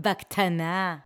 בקטנה. 0.00 0.96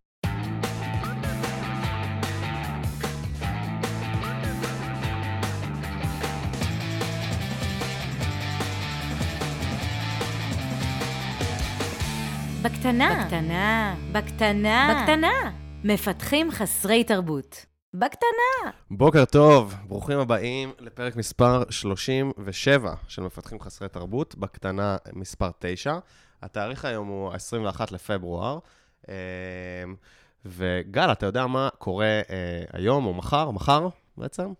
בקטנה. 12.63 13.25
בקטנה. 13.25 13.95
בקטנה. 14.13 15.03
בקטנה. 15.03 15.53
מפתחים 15.85 16.51
חסרי 16.51 17.05
תרבות. 17.05 17.67
בקטנה. 17.95 18.71
בוקר 18.91 19.25
טוב, 19.25 19.75
ברוכים 19.89 20.19
הבאים 20.19 20.73
לפרק 20.79 21.17
מספר 21.17 21.63
37 21.71 22.95
של 23.09 23.23
מפתחים 23.23 23.61
חסרי 23.61 23.89
תרבות, 23.89 24.35
בקטנה 24.35 24.97
מספר 25.13 25.51
9. 25.59 25.99
התאריך 26.43 26.85
היום 26.85 27.09
הוא 27.09 27.33
21 27.33 27.93
לפברואר. 27.93 28.59
אה, 29.09 29.15
וגל, 30.45 31.13
אתה 31.13 31.27
יודע 31.27 31.47
מה 31.47 31.69
קורה 31.79 32.07
אה, 32.07 32.65
היום 32.73 33.07
או 33.07 33.15
מחר? 33.15 33.51
מחר 33.51 33.89
בעצם? 34.17 34.53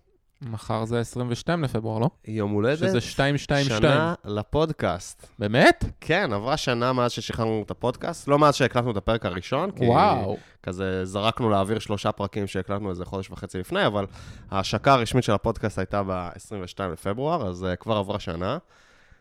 מחר 0.51 0.85
זה 0.85 1.01
22 1.01 1.65
לפברואר, 1.65 1.99
לא? 1.99 2.09
יום 2.25 2.51
הולדת. 2.51 2.79
שזה 2.79 2.99
222. 2.99 3.65
שנה 3.65 4.15
לפודקאסט. 4.25 5.27
באמת? 5.39 5.85
כן, 6.01 6.33
עברה 6.33 6.57
שנה 6.57 6.93
מאז 6.93 7.13
ששחררנו 7.13 7.63
את 7.67 7.71
הפודקאסט, 7.71 8.29
לא 8.29 8.39
מאז 8.39 8.55
שהקלטנו 8.55 8.91
את 8.91 8.97
הפרק 8.97 9.27
הראשון, 9.27 9.71
כי 9.71 9.87
וואו. 9.87 10.37
כזה 10.63 11.05
זרקנו 11.05 11.51
לאוויר 11.51 11.79
שלושה 11.79 12.13
פרקים 12.13 12.47
שהקלטנו 12.47 12.91
איזה 12.91 13.05
חודש 13.05 13.31
וחצי 13.31 13.59
לפני, 13.59 13.87
אבל 13.87 14.07
ההשקה 14.51 14.93
הרשמית 14.93 15.25
של 15.25 15.33
הפודקאסט 15.33 15.79
הייתה 15.79 16.03
ב-22 16.03 16.83
לפברואר, 16.93 17.49
אז 17.49 17.67
uh, 17.73 17.77
כבר 17.77 17.97
עברה 17.97 18.21
שנה. 18.21 18.59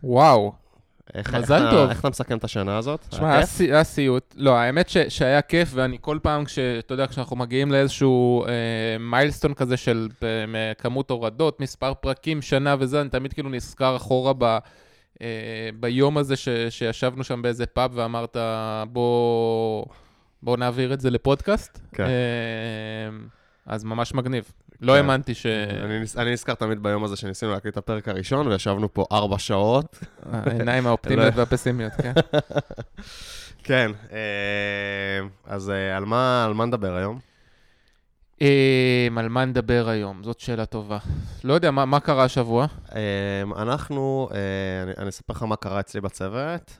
וואו. 0.03 0.53
איך, 1.13 1.35
מזל 1.35 1.63
איך, 1.65 1.73
טוב. 1.73 1.89
איך 1.89 1.99
אתה 1.99 2.09
מסכם 2.09 2.37
את 2.37 2.43
השנה 2.43 2.77
הזאת? 2.77 3.05
תשמע, 3.09 3.39
היה 3.59 3.83
סיוט. 3.83 4.35
לא, 4.37 4.55
האמת 4.57 4.89
ש- 4.89 4.97
שהיה 4.97 5.41
כיף, 5.41 5.69
ואני 5.73 5.97
כל 6.01 6.19
פעם, 6.21 6.45
כש- 6.45 6.59
אתה 6.59 6.93
יודע, 6.93 7.07
כשאנחנו 7.07 7.35
מגיעים 7.35 7.71
לאיזשהו 7.71 8.45
אה, 8.45 8.49
מיילסטון 8.99 9.53
כזה 9.53 9.77
של 9.77 10.07
אה, 10.23 10.27
כמות 10.77 11.11
הורדות, 11.11 11.59
מספר 11.59 11.93
פרקים, 11.93 12.41
שנה 12.41 12.75
וזה, 12.79 13.01
אני 13.01 13.09
תמיד 13.09 13.33
כאילו 13.33 13.49
נזכר 13.49 13.95
אחורה 13.95 14.33
ב... 14.37 14.43
אה, 15.21 15.27
ביום 15.79 16.17
הזה 16.17 16.35
ש- 16.35 16.49
שישבנו 16.69 17.23
שם 17.23 17.41
באיזה 17.41 17.65
פאב 17.65 17.91
ואמרת, 17.93 18.37
בוא, 18.91 19.85
בוא 20.43 20.57
נעביר 20.57 20.93
את 20.93 21.01
זה 21.01 21.09
לפודקאסט. 21.09 21.79
כן. 21.93 22.03
אה, 22.03 22.09
אז 23.65 23.83
ממש 23.83 24.13
מגניב. 24.13 24.51
לא 24.81 24.91
כן. 24.93 24.97
האמנתי 24.97 25.33
ש... 25.33 25.45
אני, 25.45 25.99
נז- 25.99 26.17
אני 26.17 26.31
נזכר 26.31 26.53
תמיד 26.53 26.83
ביום 26.83 27.03
הזה 27.03 27.15
שניסינו 27.15 27.51
להקליט 27.51 27.73
את 27.73 27.77
הפרק 27.77 28.07
הראשון, 28.07 28.47
וישבנו 28.47 28.93
פה 28.93 29.05
ארבע 29.11 29.39
שעות. 29.39 29.99
העיניים 30.31 30.87
האופטימיות 30.87 31.33
והפסימיות, 31.35 31.93
כן. 31.93 32.13
כן, 33.63 33.91
אה, 34.11 34.17
אז 35.45 35.69
אה, 35.69 35.97
על 35.97 36.05
מה, 36.05 36.65
נדבר 36.65 36.95
היום? 36.95 37.19
אמ, 38.41 38.47
על 39.17 39.29
מה 39.29 39.45
נדבר 39.45 39.89
היום? 39.89 40.23
זאת 40.23 40.39
שאלה 40.39 40.65
טובה. 40.65 40.97
לא 41.43 41.53
יודע, 41.53 41.71
מה, 41.71 41.85
מה 41.85 41.99
קרה 41.99 42.23
השבוע? 42.23 42.65
אנחנו, 43.57 44.29
אה, 44.33 44.37
אני, 44.83 44.91
אני 44.97 45.09
אספר 45.09 45.33
לך 45.33 45.43
מה 45.43 45.55
קרה 45.55 45.79
אצלי 45.79 46.01
בצוות. 46.01 46.77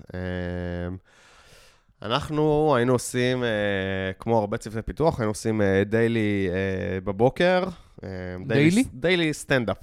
אמ, 2.01 2.11
אנחנו 2.11 2.73
היינו 2.75 2.93
עושים, 2.93 3.43
אה, 3.43 3.49
כמו 4.19 4.37
הרבה 4.39 4.57
צוותי 4.57 4.81
פיתוח, 4.81 5.19
היינו 5.19 5.31
עושים 5.31 5.61
דיילי 5.85 6.49
בבוקר. 7.03 7.63
דיילי? 8.47 8.83
דיילי 8.93 9.33
סטנדאפ. 9.33 9.77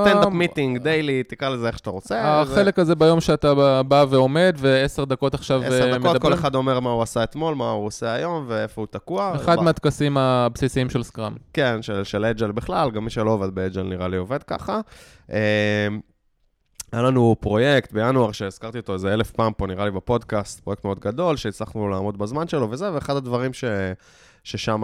stand-up 0.00 0.32
meeting, 0.32 0.78
daily, 0.78 1.22
תקרא 1.22 1.48
לזה 1.48 1.66
איך 1.66 1.78
שאתה 1.78 1.90
רוצה. 1.90 2.14
אה, 2.14 2.40
החלק 2.40 2.78
הזה 2.78 2.94
ביום 2.94 3.20
שאתה 3.20 3.54
בא- 3.82 4.04
ועומד, 4.10 4.56
ועשר 4.58 5.04
דקות 5.04 5.34
עכשיו 5.34 5.62
עשר 5.62 5.74
אה, 5.92 5.98
דקות, 5.98 6.02
כל 6.02 6.08
מדברים. 6.14 6.32
אחד 6.32 6.54
אומר 6.54 6.80
מה 6.80 6.90
הוא 6.90 7.02
עשה 7.02 7.22
אתמול, 7.24 7.54
מה 7.54 7.70
הוא 7.70 7.86
עושה 7.86 8.12
היום 8.12 8.44
ואיפה 8.48 8.80
הוא 8.80 8.88
תקוע. 8.90 9.32
אחד 9.36 9.62
מהטקסים 9.62 10.16
הבסיסיים 10.16 10.90
של 10.90 11.02
Scrum. 11.02 11.32
כן, 11.52 11.82
של, 11.82 12.04
של 12.04 12.24
Agile 12.24 12.52
בכלל, 12.52 12.90
גם 12.90 13.04
מי 13.04 13.10
שלא 13.10 13.30
עובד 13.30 13.54
ב 13.54 13.59
Agile 13.59 13.82
נראה 13.82 14.08
לי 14.08 14.16
עובד 14.16 14.42
ככה. 14.42 14.80
היה 16.92 17.02
לנו 17.02 17.36
פרויקט 17.40 17.92
בינואר 17.92 18.32
שהזכרתי 18.32 18.78
אותו 18.78 18.92
איזה 18.92 19.14
אלף 19.14 19.30
פעם 19.30 19.52
פה, 19.52 19.66
נראה 19.66 19.84
לי 19.84 19.90
בפודקאסט, 19.90 20.60
פרויקט 20.60 20.84
מאוד 20.84 21.00
גדול, 21.00 21.36
שהצלחנו 21.36 21.88
לעמוד 21.88 22.18
בזמן 22.18 22.48
שלו 22.48 22.70
וזה, 22.70 22.92
ואחד 22.92 23.16
הדברים 23.16 23.52
ש... 23.52 23.64
ששם, 24.44 24.82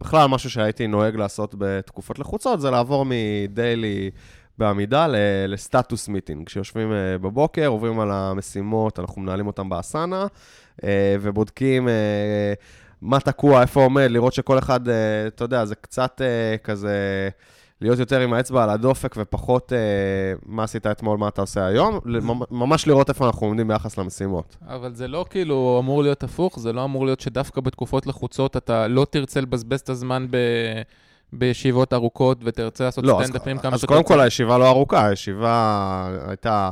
בכלל 0.00 0.26
משהו 0.26 0.50
שהייתי 0.50 0.86
נוהג 0.86 1.16
לעשות 1.16 1.54
בתקופות 1.58 2.18
לחוצות, 2.18 2.60
זה 2.60 2.70
לעבור 2.70 3.06
מדיילי 3.08 4.10
בעמידה 4.58 5.06
ל- 5.06 5.16
לסטטוס 5.48 6.08
מיטינג. 6.08 6.46
כשיושבים 6.46 6.92
אה, 6.92 7.18
בבוקר, 7.18 7.66
עוברים 7.66 8.00
על 8.00 8.10
המשימות, 8.10 8.98
אנחנו 8.98 9.22
מנהלים 9.22 9.46
אותם 9.46 9.68
באסנה, 9.68 10.26
אה, 10.84 11.16
ובודקים 11.20 11.88
אה, 11.88 12.52
מה 13.02 13.20
תקוע, 13.20 13.62
איפה 13.62 13.82
עומד, 13.82 14.06
לראות 14.10 14.32
שכל 14.32 14.58
אחד, 14.58 14.80
אתה 15.26 15.44
יודע, 15.44 15.64
זה 15.64 15.74
קצת 15.74 16.20
כזה... 16.64 17.28
להיות 17.80 17.98
יותר 17.98 18.20
עם 18.20 18.32
האצבע 18.32 18.62
על 18.62 18.70
הדופק 18.70 19.14
ופחות 19.18 19.72
אה, 19.72 19.78
מה 20.46 20.64
עשית 20.64 20.86
אתמול, 20.86 21.18
מה 21.18 21.28
אתה 21.28 21.40
עושה 21.40 21.66
היום, 21.66 21.98
ממש 22.50 22.86
לראות 22.86 23.08
איפה 23.08 23.26
אנחנו 23.26 23.46
עומדים 23.46 23.68
ביחס 23.68 23.98
למשימות. 23.98 24.56
אבל 24.66 24.94
זה 24.94 25.08
לא 25.08 25.24
כאילו 25.30 25.76
אמור 25.82 26.02
להיות 26.02 26.22
הפוך, 26.22 26.58
זה 26.58 26.72
לא 26.72 26.84
אמור 26.84 27.04
להיות 27.04 27.20
שדווקא 27.20 27.60
בתקופות 27.60 28.06
לחוצות 28.06 28.56
אתה 28.56 28.88
לא 28.88 29.06
תרצה 29.10 29.40
לבזבז 29.40 29.80
את 29.80 29.88
הזמן 29.88 30.26
ב... 30.30 30.36
בישיבות 31.32 31.92
ארוכות 31.92 32.38
ותרצה 32.44 32.84
לעשות 32.84 33.04
לא, 33.04 33.20
אז, 33.20 33.26
stand-upים 33.26 33.58
כמה 33.58 33.74
אז 33.74 33.80
שיותר 33.80 33.94
קודם 33.94 34.06
כל. 34.06 34.20
הישיבה 34.20 34.58
לא 34.58 34.68
ארוכה, 34.68 35.06
הישיבה 35.06 36.08
הייתה, 36.28 36.70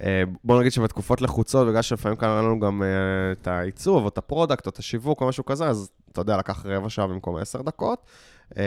אה, 0.00 0.22
בוא 0.44 0.60
נגיד 0.60 0.72
שבתקופות 0.72 1.20
לחוצות, 1.20 1.68
בגלל 1.68 1.82
שלפעמים 1.82 2.16
כאן 2.16 2.28
היה 2.28 2.42
לנו 2.42 2.60
גם 2.60 2.82
אה, 2.82 2.88
את 3.32 3.48
העיצוב, 3.48 4.02
או 4.02 4.08
את 4.08 4.18
ה 4.18 4.23
product, 4.23 4.66
או 4.66 4.70
את 4.70 4.78
השיווק, 4.78 5.20
או 5.20 5.28
משהו 5.28 5.44
כזה, 5.44 5.66
אז 5.66 5.90
אתה 6.12 6.20
יודע, 6.20 6.36
לקח 6.36 6.66
רבע 6.66 6.90
שעה 6.90 7.06
במקום 7.06 7.36
עשר 7.36 7.62
דקות. 7.62 7.98
אה, 8.58 8.64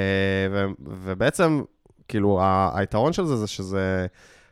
ובעצם, 0.80 1.62
כאילו, 2.08 2.42
היתרון 2.74 3.14
של 3.14 3.26
זה 3.26 3.36
זה 3.36 3.48
שזה 3.48 4.08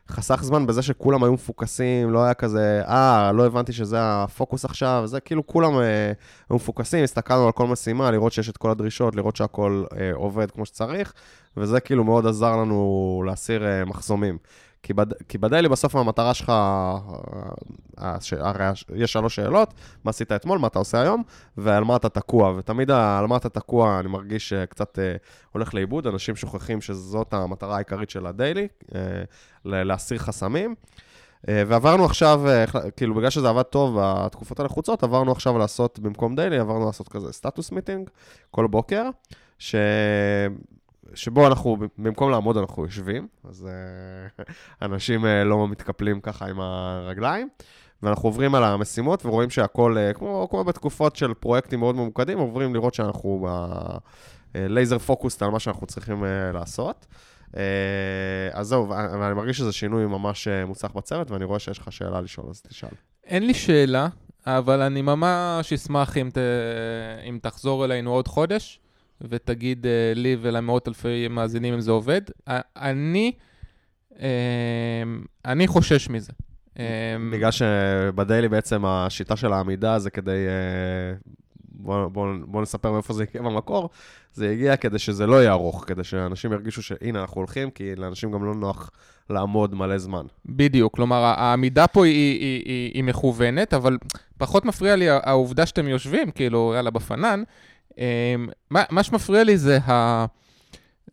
חסך 0.08 0.40
זמן 0.42 0.66
בזה 0.66 0.82
שכולם 0.82 1.24
היו 1.24 1.32
מפוקסים, 1.32 2.10
לא 2.10 2.24
היה 2.24 2.34
כזה, 2.34 2.82
אה, 2.88 3.32
לא 3.32 3.46
הבנתי 3.46 3.72
שזה 3.72 3.96
הפוקוס 4.00 4.64
עכשיו, 4.64 5.02
זה 5.06 5.20
כאילו 5.20 5.46
כולם 5.46 5.78
אה, 5.78 6.12
היו 6.50 6.56
מפוקסים, 6.56 7.04
הסתכלנו 7.04 7.46
על 7.46 7.52
כל 7.52 7.66
משימה, 7.66 8.10
לראות 8.10 8.32
שיש 8.32 8.48
את 8.48 8.56
כל 8.56 8.70
הדרישות, 8.70 9.16
לראות 9.16 9.36
שהכל 9.36 9.84
אה, 9.98 10.10
עובד 10.14 10.50
כמו 10.50 10.66
שצריך, 10.66 11.12
וזה 11.56 11.80
כאילו 11.80 12.04
מאוד 12.04 12.26
עזר 12.26 12.56
לנו 12.56 13.22
להסיר 13.26 13.66
אה, 13.66 13.84
מחסומים. 13.84 14.38
כי, 14.86 14.92
בד... 14.92 15.12
כי 15.28 15.38
בדיילי 15.38 15.68
בסוף 15.68 15.96
המטרה 15.96 16.34
שלך, 16.34 16.50
אה, 16.50 17.02
הש... 17.98 18.32
הרי. 18.32 18.64
יש 18.94 19.12
שלוש 19.12 19.36
שאלות, 19.36 19.74
מה 20.04 20.10
עשית 20.10 20.32
אתמול, 20.32 20.58
מה 20.58 20.66
אתה 20.66 20.78
עושה 20.78 21.00
היום, 21.00 21.22
ועל 21.56 21.84
מה 21.84 21.96
אתה 21.96 22.08
תקוע. 22.08 22.54
ותמיד 22.56 22.90
על 22.90 23.26
מה 23.26 23.36
אתה 23.36 23.48
תקוע, 23.48 24.00
אני 24.00 24.08
מרגיש 24.08 24.52
אה, 24.52 24.64
הולך 25.52 25.74
לאיבוד, 25.74 26.06
אנשים 26.06 26.36
שוכחים 26.36 26.80
שזאת 26.80 27.34
המטרה 27.34 27.76
העיקרית 27.76 28.10
של 28.10 28.26
הדיילי, 28.26 28.68
אה, 28.94 29.00
להסיר 29.64 30.18
חסמים. 30.18 30.74
אה, 31.48 31.62
ועברנו 31.66 32.04
עכשיו, 32.04 32.48
אה, 32.48 32.64
כאילו 32.96 33.14
בגלל 33.14 33.30
שזה 33.30 33.48
עבד 33.48 33.62
טוב 33.62 33.98
בתקופות 34.00 34.60
הלחוצות, 34.60 35.02
עברנו 35.02 35.32
עכשיו 35.32 35.58
לעשות, 35.58 35.98
במקום 35.98 36.36
daily, 36.36 36.58
עברנו 36.58 36.86
לעשות 36.86 37.08
כזה 37.08 37.32
status 37.32 37.72
meeting 37.72 38.10
כל 38.50 38.66
בוקר, 38.66 39.08
ש... 39.58 39.74
שבו 41.14 41.46
אנחנו, 41.46 41.76
במקום 41.98 42.30
לעמוד 42.30 42.56
אנחנו 42.56 42.84
יושבים, 42.84 43.28
אז 43.48 43.68
אה, 43.68 44.44
אנשים 44.86 45.26
אה, 45.26 45.44
לא 45.44 45.68
מתקפלים 45.68 46.20
ככה 46.20 46.46
עם 46.46 46.60
הרגליים, 46.60 47.48
ואנחנו 48.02 48.28
עוברים 48.28 48.54
על 48.54 48.64
המשימות 48.64 49.26
ורואים 49.26 49.50
שהכל, 49.50 49.98
אה, 49.98 50.12
כמו, 50.12 50.48
כמו 50.50 50.64
בתקופות 50.64 51.16
של 51.16 51.34
פרויקטים 51.34 51.78
מאוד 51.78 51.96
ממוקדים, 51.96 52.38
עוברים 52.38 52.74
לראות 52.74 52.94
שאנחנו 52.94 53.48
laser 54.54 54.98
focused 54.98 55.42
על 55.42 55.50
מה 55.50 55.58
שאנחנו 55.58 55.86
צריכים 55.86 56.24
לעשות. 56.54 57.06
אז 58.52 58.66
זהו, 58.66 58.88
ואני 58.88 59.34
מרגיש 59.34 59.58
שזה 59.58 59.72
שינוי 59.72 60.06
ממש 60.06 60.48
מוצלח 60.48 60.92
בצוות, 60.92 61.30
ואני 61.30 61.44
רואה 61.44 61.58
שיש 61.58 61.78
לך 61.78 61.92
שאלה 61.92 62.20
לשאול, 62.20 62.46
אז 62.50 62.62
תשאל. 62.62 62.88
אין 63.24 63.46
לי 63.46 63.54
שאלה, 63.54 64.08
אבל 64.46 64.80
אני 64.80 65.02
ממש 65.02 65.72
אשמח 65.72 66.16
אם, 66.16 66.30
ת... 66.32 66.38
אם 67.28 67.38
תחזור 67.42 67.84
אלינו 67.84 68.12
עוד 68.12 68.28
חודש, 68.28 68.80
ותגיד 69.20 69.86
אה, 69.86 70.12
לי 70.14 70.36
ולמאות 70.40 70.88
אלפי 70.88 71.28
מאזינים 71.28 71.74
אם 71.74 71.80
זה 71.80 71.90
עובד. 71.90 72.20
אני, 72.76 73.32
אה, 74.20 75.02
אני 75.44 75.66
חושש 75.66 76.08
מזה. 76.08 76.32
אה, 76.78 77.16
בגלל 77.32 77.50
שבדיילי 77.50 78.48
בעצם 78.48 78.84
השיטה 78.84 79.36
של 79.36 79.52
העמידה 79.52 79.98
זה 79.98 80.10
כדי... 80.10 80.30
אה, 80.30 81.16
בוא, 81.78 82.08
בוא, 82.08 82.26
בוא 82.44 82.62
נספר 82.62 82.92
מאיפה 82.92 83.14
זה 83.14 83.22
הגיע 83.22 83.42
במקור. 83.42 83.90
זה 84.32 84.50
הגיע 84.50 84.76
כדי 84.76 84.98
שזה 84.98 85.26
לא 85.26 85.36
יהיה 85.40 85.52
ארוך, 85.52 85.84
כדי 85.86 86.04
שאנשים 86.04 86.52
ירגישו 86.52 86.82
שהנה 86.82 87.20
אנחנו 87.20 87.40
הולכים, 87.40 87.70
כי 87.70 87.96
לאנשים 87.96 88.32
גם 88.32 88.44
לא 88.44 88.54
נוח 88.54 88.90
לעמוד 89.30 89.74
מלא 89.74 89.98
זמן. 89.98 90.26
בדיוק, 90.46 90.94
כלומר, 90.94 91.16
העמידה 91.16 91.86
פה 91.86 92.04
היא, 92.04 92.40
היא, 92.40 92.62
היא, 92.64 92.90
היא 92.94 93.04
מכוונת, 93.04 93.74
אבל 93.74 93.98
פחות 94.38 94.64
מפריע 94.64 94.96
לי 94.96 95.08
העובדה 95.08 95.66
שאתם 95.66 95.88
יושבים, 95.88 96.30
כאילו, 96.30 96.72
יאללה, 96.76 96.90
בפנן. 96.90 97.42
אה, 97.98 98.34
מה, 98.70 98.82
מה 98.90 99.02
שמפריע 99.02 99.44
לי 99.44 99.58
זה 99.58 99.78
ה... 99.78 100.26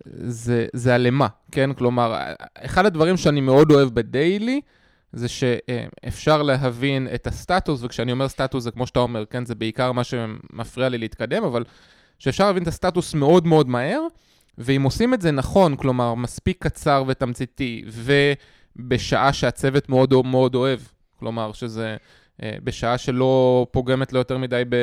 זה, 0.05 0.65
זה 0.73 0.95
הלמה, 0.95 1.27
כן? 1.51 1.73
כלומר, 1.73 2.23
אחד 2.55 2.85
הדברים 2.85 3.17
שאני 3.17 3.41
מאוד 3.41 3.71
אוהב 3.71 3.89
בדיילי, 3.89 4.61
זה 5.13 5.27
שאפשר 5.27 6.41
להבין 6.41 7.07
את 7.15 7.27
הסטטוס, 7.27 7.83
וכשאני 7.83 8.11
אומר 8.11 8.27
סטטוס 8.27 8.63
זה 8.63 8.71
כמו 8.71 8.87
שאתה 8.87 8.99
אומר, 8.99 9.25
כן, 9.25 9.45
זה 9.45 9.55
בעיקר 9.55 9.91
מה 9.91 10.03
שמפריע 10.03 10.89
לי 10.89 10.97
להתקדם, 10.97 11.43
אבל 11.43 11.63
שאפשר 12.19 12.47
להבין 12.47 12.63
את 12.63 12.67
הסטטוס 12.67 13.13
מאוד 13.13 13.47
מאוד 13.47 13.69
מהר, 13.69 14.01
ואם 14.57 14.83
עושים 14.83 15.13
את 15.13 15.21
זה 15.21 15.31
נכון, 15.31 15.75
כלומר, 15.75 16.13
מספיק 16.13 16.63
קצר 16.63 17.03
ותמציתי, 17.07 17.85
ובשעה 17.87 19.33
שהצוות 19.33 19.89
מאוד 19.89 20.25
מאוד 20.25 20.55
אוהב, 20.55 20.79
כלומר, 21.19 21.53
שזה 21.53 21.97
בשעה 22.41 22.97
שלא 22.97 23.67
פוגמת 23.71 24.13
לו 24.13 24.19
יותר 24.19 24.37
מדי, 24.37 24.63
ב, 24.69 24.75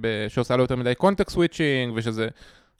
ב, 0.00 0.28
שעושה 0.28 0.56
לו 0.56 0.62
יותר 0.62 0.76
מדי 0.76 0.94
context 0.94 1.34
switching, 1.34 1.92
ושזה, 1.96 2.28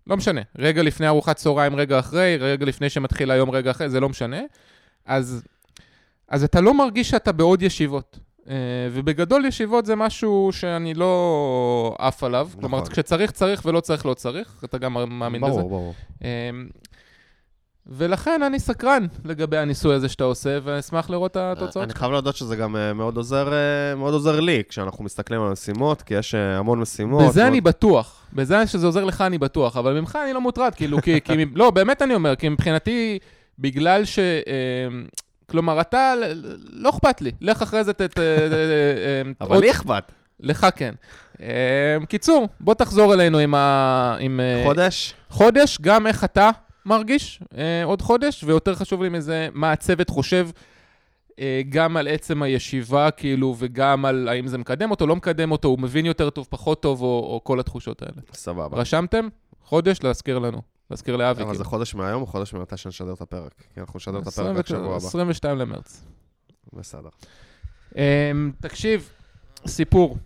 לא 0.06 0.16
משנה, 0.16 0.40
רגע 0.58 0.82
לפני 0.82 1.08
ארוחת 1.08 1.36
צהריים, 1.36 1.76
רגע 1.76 1.98
אחרי, 1.98 2.36
רגע 2.40 2.66
לפני 2.66 2.90
שמתחיל 2.90 3.30
היום, 3.30 3.50
רגע 3.50 3.70
אחרי, 3.70 3.88
זה 3.90 4.00
לא 4.00 4.08
משנה. 4.08 4.40
אז, 5.06 5.42
אז 6.28 6.44
אתה 6.44 6.60
לא 6.60 6.74
מרגיש 6.74 7.10
שאתה 7.10 7.32
בעוד 7.32 7.62
ישיבות. 7.62 8.18
אה, 8.44 8.48
ובגדול 8.92 9.44
ישיבות 9.44 9.86
זה 9.86 9.96
משהו 9.96 10.50
שאני 10.52 10.94
לא 10.94 11.96
עף 11.98 12.24
עליו. 12.24 12.46
נכון. 12.50 12.60
כלומר, 12.60 12.86
כשצריך, 12.86 13.30
צריך 13.30 13.62
ולא 13.64 13.80
צריך, 13.80 14.06
לא 14.06 14.14
צריך. 14.14 14.62
אתה 14.64 14.78
גם 14.78 15.18
מאמין 15.18 15.40
ברור, 15.40 15.52
בזה. 15.52 15.60
ברור, 15.60 15.70
ברור. 15.70 15.94
ולכן 17.88 18.42
אני 18.42 18.58
סקרן 18.58 19.06
לגבי 19.24 19.56
הניסוי 19.56 19.94
הזה 19.94 20.08
שאתה 20.08 20.24
עושה, 20.24 20.58
ואשמח 20.64 21.10
לראות 21.10 21.30
את 21.30 21.36
התוצאות. 21.36 21.84
אני 21.84 21.94
חייב 21.94 22.12
להודות 22.12 22.36
שזה 22.36 22.56
גם 22.56 22.76
אה, 22.76 22.92
מאוד 22.92 23.16
עוזר, 23.16 23.52
אה, 23.52 23.94
מאוד 23.94 24.14
עוזר 24.14 24.40
לי, 24.40 24.62
כשאנחנו 24.68 25.04
מסתכלים 25.04 25.42
על 25.42 25.52
משימות, 25.52 26.02
כי 26.02 26.14
יש 26.14 26.34
אה, 26.34 26.58
המון 26.58 26.80
משימות. 26.80 27.28
בזה 27.28 27.40
מאוד... 27.40 27.52
אני 27.52 27.60
בטוח. 27.60 28.22
בזה 28.32 28.66
שזה 28.66 28.86
עוזר 28.86 29.04
לך 29.04 29.20
אני 29.20 29.38
בטוח, 29.38 29.76
אבל 29.76 30.00
ממך 30.00 30.18
אני 30.24 30.32
לא 30.32 30.40
מוטרד, 30.40 30.74
כאילו, 30.74 31.02
כי, 31.02 31.20
כי... 31.20 31.32
לא, 31.54 31.70
באמת 31.70 32.02
אני 32.02 32.14
אומר, 32.14 32.36
כי 32.36 32.48
מבחינתי, 32.48 33.18
בגלל 33.58 34.04
ש... 34.04 34.18
כלומר, 35.50 35.80
אתה, 35.80 36.14
לא 36.72 36.90
אכפת 36.90 37.20
לי. 37.20 37.30
לך 37.40 37.62
אחרי 37.62 37.84
זה, 37.84 37.92
ת... 37.92 38.00
אבל 39.40 39.60
לי 39.60 39.70
אכפת. 39.70 40.12
לך 40.40 40.66
כן. 40.76 40.94
קיצור, 42.08 42.48
בוא 42.60 42.74
תחזור 42.74 43.14
אלינו 43.14 43.38
עם 43.38 43.54
ה... 43.54 44.16
עם... 44.20 44.40
חודש? 44.64 45.14
חודש, 45.30 45.78
גם 45.80 46.06
איך 46.06 46.24
אתה 46.24 46.50
מרגיש 46.86 47.42
אה, 47.56 47.84
עוד 47.84 48.02
חודש, 48.02 48.44
ויותר 48.44 48.74
חשוב 48.74 49.02
לי 49.02 49.08
מזה, 49.08 49.48
מה 49.52 49.72
הצוות 49.72 50.10
חושב 50.10 50.48
אה, 51.38 51.60
גם 51.68 51.96
על 51.96 52.08
עצם 52.08 52.42
הישיבה, 52.42 53.10
כאילו, 53.10 53.54
וגם 53.58 54.04
על 54.04 54.28
האם 54.28 54.46
זה 54.46 54.58
מקדם 54.58 54.90
אותו, 54.90 55.06
לא 55.06 55.16
מקדם 55.16 55.52
אותו, 55.52 55.68
הוא 55.68 55.78
מבין 55.78 56.06
יותר 56.06 56.30
טוב, 56.30 56.46
פחות 56.50 56.82
טוב, 56.82 57.02
או, 57.02 57.06
או 57.06 57.40
כל 57.44 57.60
התחושות 57.60 58.02
האלה. 58.02 58.22
סבבה. 58.32 58.78
רשמתם? 58.78 59.28
חודש 59.62 59.98
להזכיר 60.02 60.38
לנו. 60.38 60.62
להזכיר 60.90 61.16
לאבי. 61.16 61.42
אבל 61.42 61.50
כאילו. 61.50 61.58
זה 61.58 61.64
חודש 61.64 61.94
מהיום 61.94 62.22
או 62.22 62.26
חודש 62.26 62.54
ממתי 62.54 62.76
שנשדר 62.76 63.12
את 63.12 63.20
הפרק? 63.20 63.54
כי 63.74 63.80
אנחנו 63.80 63.96
נשדר 63.96 64.18
את 64.18 64.26
הפרק 64.26 64.56
רק 64.56 64.66
שבוע 64.66 64.96
הבא. 64.96 65.06
22 65.06 65.58
למרץ. 65.58 66.04
בסדר. 66.72 67.08
אה, 67.96 68.32
תקשיב, 68.60 69.10
סיפור. 69.66 70.16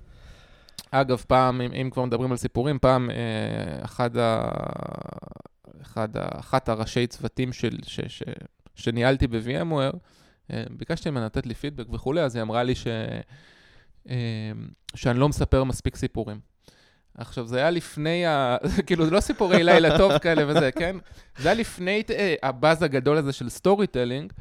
אגב, 0.91 1.25
פעם, 1.27 1.61
אם, 1.61 1.73
אם 1.73 1.91
כבר 1.91 2.05
מדברים 2.05 2.31
על 2.31 2.37
סיפורים, 2.37 2.79
פעם 2.79 3.11
אה, 3.11 3.85
אחד 3.85 4.17
ה... 4.17 4.51
אחד, 5.83 6.09
אחת 6.17 6.69
הראשי 6.69 7.07
צוותים 7.07 7.53
של, 7.53 7.79
ש, 7.87 8.01
ש, 8.09 8.23
שניהלתי 8.75 9.27
ב-VMware, 9.27 9.97
אה, 10.53 10.65
ביקשתי 10.71 11.11
ממנה 11.11 11.27
לתת 11.27 11.47
לי 11.47 11.55
פידבק 11.55 11.93
וכולי, 11.93 12.21
אז 12.21 12.37
היא 12.37 12.43
אמרה 12.43 12.63
לי 12.63 12.75
ש, 12.75 12.87
אה, 14.11 14.53
שאני 14.95 15.19
לא 15.19 15.29
מספר 15.29 15.65
מספיק 15.65 15.97
סיפורים. 15.97 16.41
עכשיו, 17.19 17.47
זה 17.47 17.59
היה 17.59 17.71
לפני 17.71 18.27
ה... 18.27 18.57
כאילו, 18.87 19.05
זה 19.05 19.11
לא 19.11 19.21
סיפורי 19.21 19.65
לילה 19.65 19.99
טוב 19.99 20.19
כאלה 20.19 20.43
וזה, 20.49 20.73
כן? 20.73 20.97
זה 21.39 21.49
היה 21.49 21.61
לפני 21.61 22.03
אה, 22.11 22.35
הבאז 22.43 22.83
הגדול 22.83 23.17
הזה 23.17 23.33
של 23.33 23.49
storytelling, 23.49 24.33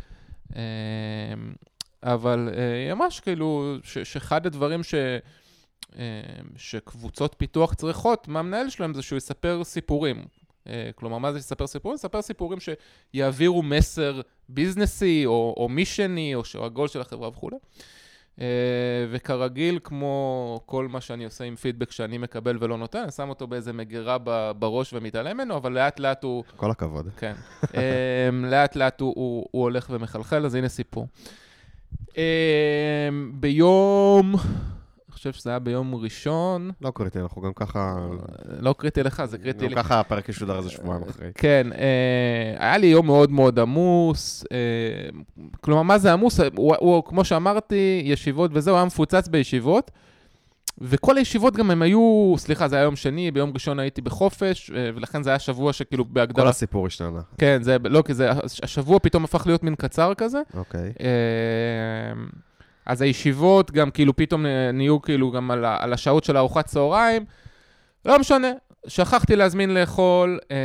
אבל 2.03 2.49
היא 2.85 2.93
ממש 2.93 3.19
כאילו, 3.19 3.77
שאחד 3.83 4.45
הדברים 4.45 4.83
ש... 4.83 4.95
שקבוצות 6.55 7.35
פיתוח 7.37 7.73
צריכות 7.73 8.27
מהמנהל 8.27 8.69
שלהם 8.69 8.93
זה 8.93 9.01
שהוא 9.01 9.17
יספר 9.17 9.63
סיפורים. 9.63 10.25
אה, 10.69 10.89
כלומר, 10.95 11.17
מה 11.17 11.31
זה 11.31 11.37
לספר 11.37 11.67
סיפורים? 11.67 11.95
לספר 11.95 12.21
סיפורים 12.21 12.59
שיעבירו 12.59 13.63
מסר 13.63 14.21
ביזנסי 14.49 15.25
או, 15.25 15.53
או 15.57 15.69
מישני 15.69 16.35
או 16.35 16.65
הגול 16.65 16.87
של 16.87 17.01
החברה 17.01 17.29
וכולי. 17.29 17.57
Uh, 18.37 18.41
וכרגיל, 19.11 19.79
כמו 19.83 20.61
כל 20.65 20.87
מה 20.87 21.01
שאני 21.01 21.25
עושה 21.25 21.43
עם 21.43 21.55
פידבק 21.55 21.91
שאני 21.91 22.17
מקבל 22.17 22.57
ולא 22.59 22.77
נותן, 22.77 22.99
אני 22.99 23.11
שם 23.11 23.29
אותו 23.29 23.47
באיזה 23.47 23.73
מגירה 23.73 24.17
בראש 24.53 24.93
ומתעלם 24.93 25.37
ממנו, 25.37 25.57
אבל 25.57 25.71
לאט 25.71 25.99
לאט 25.99 26.23
הוא... 26.23 26.43
כל 26.55 26.71
הכבוד. 26.71 27.09
כן. 27.17 27.33
uh, 27.63 27.75
לאט 28.31 28.75
לאט 28.75 29.01
הוא, 29.01 29.13
הוא, 29.15 29.45
הוא 29.51 29.63
הולך 29.63 29.87
ומחלחל, 29.89 30.45
אז 30.45 30.55
הנה 30.55 30.69
סיפור. 30.69 31.07
ביום... 33.33 34.35
חושב 35.19 35.33
שזה 35.33 35.49
היה 35.49 35.59
ביום 35.59 35.95
ראשון. 35.95 36.71
לא 36.81 36.91
קריטי, 36.95 37.19
אנחנו 37.19 37.41
גם 37.41 37.53
ככה... 37.53 38.07
לא 38.59 38.75
קריטי 38.77 39.03
לך, 39.03 39.25
זה 39.25 39.37
קריטי 39.37 39.67
לי. 39.67 39.75
גם 39.75 39.83
ככה 39.83 39.99
הפרק 39.99 40.29
ישודר 40.29 40.57
איזה 40.57 40.69
שבועיים 40.69 41.03
אחרי. 41.09 41.31
כן, 41.35 41.67
אה, 41.73 42.65
היה 42.67 42.77
לי 42.77 42.87
יום 42.87 43.05
מאוד 43.05 43.31
מאוד 43.31 43.59
עמוס. 43.59 44.45
אה, 44.51 44.57
כלומר, 45.61 45.81
מה 45.81 45.97
זה 45.97 46.13
עמוס? 46.13 46.39
הוא, 46.55 47.03
כמו 47.05 47.25
שאמרתי, 47.25 48.01
ישיבות 48.05 48.51
וזהו, 48.53 48.75
היה 48.75 48.85
מפוצץ 48.85 49.27
בישיבות. 49.27 49.91
וכל 50.81 51.17
הישיבות 51.17 51.55
גם 51.55 51.71
הם 51.71 51.81
היו, 51.81 52.33
סליחה, 52.37 52.67
זה 52.67 52.75
היה 52.75 52.83
יום 52.83 52.95
שני, 52.95 53.31
ביום 53.31 53.51
ראשון 53.53 53.79
הייתי 53.79 54.01
בחופש, 54.01 54.71
אה, 54.71 54.89
ולכן 54.95 55.23
זה 55.23 55.29
היה 55.29 55.39
שבוע 55.39 55.73
שכאילו 55.73 56.05
בהגדרה... 56.05 56.45
כל 56.45 56.49
הסיפור 56.49 56.87
השתנה. 56.87 57.21
כן, 57.37 57.63
זה, 57.63 57.77
לא, 57.83 58.03
כי 58.05 58.13
זה, 58.13 58.31
השבוע 58.63 58.99
פתאום 58.99 59.23
הפך 59.23 59.43
להיות 59.47 59.63
מין 59.63 59.75
קצר 59.75 60.13
כזה. 60.13 60.41
אוקיי. 60.53 60.93
אז 62.85 63.01
הישיבות 63.01 63.71
גם 63.71 63.91
כאילו 63.91 64.15
פתאום 64.15 64.45
נהיו 64.73 65.01
כאילו 65.01 65.31
גם 65.31 65.51
על, 65.51 65.65
על 65.65 65.93
השעות 65.93 66.23
של 66.23 66.37
ארוחת 66.37 66.65
צהריים. 66.65 67.25
לא 68.05 68.19
משנה, 68.19 68.47
שכחתי 68.87 69.35
להזמין 69.35 69.73
לאכול, 69.73 70.39
אה, 70.51 70.57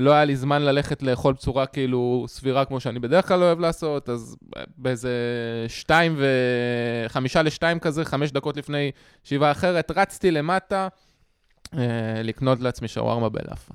לא 0.00 0.12
היה 0.12 0.24
לי 0.24 0.36
זמן 0.36 0.62
ללכת 0.62 1.02
לאכול 1.02 1.34
בצורה 1.34 1.66
כאילו 1.66 2.24
סבירה 2.28 2.64
כמו 2.64 2.80
שאני 2.80 2.98
בדרך 2.98 3.28
כלל 3.28 3.42
אוהב 3.42 3.60
לעשות, 3.60 4.08
אז 4.08 4.36
באיזה 4.76 5.10
שתיים 5.68 6.16
וחמישה 7.06 7.42
לשתיים 7.42 7.78
כזה, 7.78 8.04
חמש 8.04 8.32
דקות 8.32 8.56
לפני 8.56 8.90
ישיבה 9.24 9.50
אחרת, 9.50 9.90
רצתי 9.90 10.30
למטה 10.30 10.88
אה, 11.74 12.22
לקנות 12.22 12.60
לעצמי 12.60 12.88
שווארמה 12.88 13.28
בלאפה. 13.28 13.74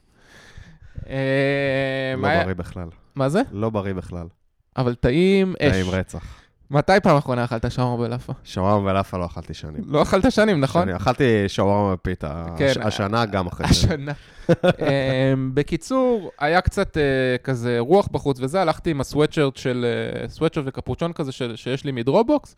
אה, 1.10 2.14
לא 2.18 2.44
בריא 2.44 2.54
בכלל. 2.54 2.88
מה 3.16 3.30
זה? 3.30 3.42
לא 3.52 3.70
בריא 3.70 3.94
בכלל. 3.94 4.28
אבל 4.78 4.96
טעים 4.96 5.56
אש. 5.62 5.72
טעים 5.72 5.90
רצח. 5.90 6.45
מתי 6.72 6.94
פעם 7.04 7.18
אחרונה 7.18 7.44
אכלת 7.44 7.72
שווארמה 7.72 7.98
בלאפה? 8.08 8.34
שווארמה 8.44 8.92
בלאפה 8.92 9.18
לא 9.18 9.26
אכלתי 9.26 9.54
שנים. 9.54 9.84
לא 9.88 10.02
אכלת 10.02 10.32
שנים, 10.32 10.60
נכון? 10.60 10.82
שנים. 10.84 10.96
אכלתי 10.96 11.24
שווארמה 11.48 11.94
בפיתה. 11.94 12.46
כן. 12.58 12.74
השנה 12.82 13.26
גם 13.26 13.48
אחרי. 13.48 13.66
השנה. 13.66 14.12
אמ, 14.50 15.52
בקיצור, 15.54 16.32
היה 16.40 16.62
קצת 16.62 16.98
uh, 16.98 17.44
כזה 17.44 17.80
רוח 17.80 18.08
בחוץ 18.12 18.38
וזה, 18.40 18.62
הלכתי 18.62 18.92
עם 18.92 19.02
הסוואטשרט 19.02 19.58
של, 19.58 19.86
uh, 20.26 20.30
סוואטשרט 20.30 20.64
וקפוצ'ון 20.68 21.14
כזה 21.14 21.32
של, 21.32 21.56
שיש 21.56 21.86
לי 21.86 21.92
מדרובוקס, 21.92 22.56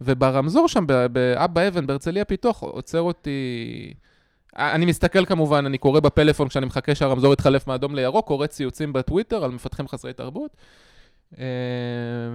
וברמזור 0.00 0.68
שם, 0.68 0.84
באבא 1.12 1.68
אבן, 1.68 1.86
בהרצליה 1.86 2.24
פיתוח, 2.24 2.62
עוצר 2.62 3.00
אותי... 3.00 3.94
אני 4.56 4.86
מסתכל 4.86 5.24
כמובן, 5.24 5.66
אני 5.66 5.78
קורא 5.78 6.00
בפלאפון 6.00 6.48
כשאני 6.48 6.66
מחכה 6.66 6.94
שהרמזור 6.94 7.32
יתחלף 7.32 7.66
מאדום 7.66 7.94
לירוק, 7.94 8.26
קורא 8.26 8.46
ציוצים 8.46 8.92
בטוויטר 8.92 9.44
על 9.44 9.50
מפתחים 9.50 9.88
חסרי 9.88 10.12
תרבות. 10.12 10.56
אה, 11.38 11.44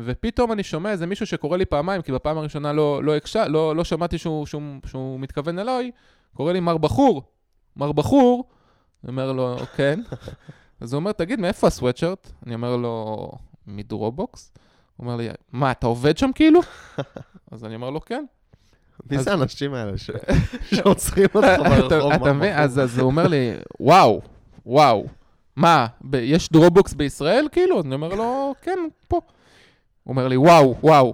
ופתאום 0.05 0.51
אני 0.51 0.63
שומע 0.63 0.91
איזה 0.91 1.05
מישהו 1.05 1.25
שקורא 1.25 1.57
לי 1.57 1.65
פעמיים, 1.65 2.01
כי 2.01 2.11
בפעם 2.11 2.37
הראשונה 2.37 2.73
לא, 2.73 3.03
לא, 3.03 3.15
הקש... 3.15 3.35
לא, 3.35 3.75
לא 3.75 3.83
שמעתי 3.83 4.17
שהוא, 4.17 4.45
שהוא, 4.45 4.61
שהוא 4.85 5.19
מתכוון 5.19 5.59
אליי, 5.59 5.91
קורא 6.33 6.53
לי 6.53 6.59
מר 6.59 6.77
בחור, 6.77 7.23
מר 7.75 7.91
בחור, 7.91 8.49
אני 9.03 9.11
אומר 9.11 9.31
לו, 9.31 9.57
כן. 9.75 9.99
אז 10.81 10.93
הוא 10.93 10.99
אומר, 10.99 11.11
תגיד, 11.11 11.39
מאיפה 11.39 11.67
הסוואטשרט? 11.67 12.31
אני 12.45 12.53
אומר 12.53 12.75
לו, 12.75 13.31
מדרובוקס. 13.67 14.53
הוא 14.97 15.05
אומר 15.05 15.15
לי, 15.15 15.29
מה, 15.51 15.71
אתה 15.71 15.87
עובד 15.87 16.17
שם 16.17 16.31
כאילו? 16.35 16.59
אז 17.51 17.65
אני 17.65 17.75
אומר 17.75 17.89
לו, 17.89 18.01
כן. 18.01 18.25
מי 19.09 19.17
זה 19.19 19.31
האנשים 19.31 19.73
האלה 19.73 19.97
שעוצרים 20.75 21.27
אותך 21.35 21.47
ברחוב? 21.47 22.11
אתה 22.11 22.33
מבין? 22.33 22.53
אז 22.55 22.99
הוא 22.99 23.05
אומר 23.05 23.27
לי, 23.27 23.51
וואו, 23.79 24.21
וואו. 24.65 25.07
מה, 25.61 25.87
ב- 26.01 26.15
יש 26.15 26.51
Dropbox 26.51 26.93
בישראל? 26.93 27.47
כאילו, 27.51 27.81
אני 27.81 27.95
אומר 27.95 28.15
לו, 28.15 28.53
כן, 28.61 28.79
פה. 29.07 29.21
הוא 30.03 30.11
אומר 30.11 30.27
לי, 30.27 30.37
וואו, 30.37 30.75
וואו. 30.83 31.13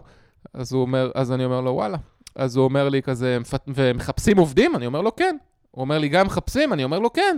אז, 0.53 0.73
אומר, 0.73 1.11
אז 1.15 1.31
אני 1.31 1.45
אומר 1.45 1.61
לו, 1.61 1.71
וואלה. 1.71 1.97
אז 2.35 2.55
הוא 2.55 2.63
אומר 2.65 2.89
לי 2.89 3.01
כזה, 3.01 3.37
ומחפשים 3.67 4.37
עובדים? 4.37 4.75
אני 4.75 4.85
אומר 4.85 5.01
לו, 5.01 5.15
כן. 5.15 5.37
הוא 5.71 5.81
אומר 5.81 5.97
לי, 5.97 6.09
גם 6.09 6.25
מחפשים? 6.25 6.73
אני 6.73 6.83
אומר 6.83 6.99
לו, 6.99 7.13
כן. 7.13 7.37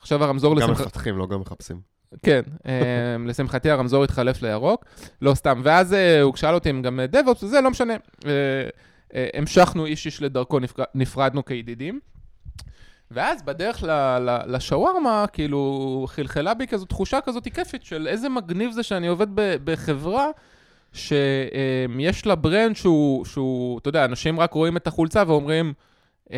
עכשיו 0.00 0.24
הרמזור... 0.24 0.60
גם 0.60 0.70
לשמח... 0.70 0.80
מפתחים, 0.80 1.18
לא 1.18 1.26
גם 1.26 1.40
מחפשים. 1.40 1.92
כן, 2.22 2.42
אמ, 2.66 3.26
לשמחתי 3.26 3.70
הרמזור 3.70 4.04
התחלף 4.04 4.42
לירוק, 4.42 4.84
לא 5.22 5.34
סתם. 5.34 5.60
ואז 5.64 5.94
אה, 5.94 6.20
הוא 6.20 6.36
שאל 6.36 6.54
אותי 6.54 6.70
אם 6.70 6.82
גם 6.82 7.00
דב-אופס 7.08 7.42
וזה, 7.42 7.60
לא 7.60 7.70
משנה. 7.70 7.92
אה, 8.26 8.30
אה, 9.14 9.28
המשכנו 9.34 9.86
איש 9.86 10.06
איש 10.06 10.22
לדרכו, 10.22 10.58
נפרדנו 10.94 11.44
כידידים. 11.44 12.00
ואז 13.12 13.42
בדרך 13.42 13.84
לשווארמה, 14.46 15.24
כאילו, 15.32 16.04
חלחלה 16.08 16.54
בי 16.54 16.66
כזו 16.66 16.84
תחושה 16.84 17.20
כזאת 17.20 17.48
כיפית 17.54 17.84
של 17.84 18.08
איזה 18.08 18.28
מגניב 18.28 18.70
זה 18.70 18.82
שאני 18.82 19.06
עובד 19.06 19.26
בחברה 19.34 20.26
שיש 20.92 22.26
לה 22.26 22.34
ברנד 22.34 22.76
שהוא, 22.76 23.24
שהוא, 23.24 23.78
אתה 23.78 23.88
יודע, 23.88 24.04
אנשים 24.04 24.40
רק 24.40 24.52
רואים 24.52 24.76
את 24.76 24.86
החולצה 24.86 25.22
ואומרים, 25.26 25.72
אמ, 26.30 26.36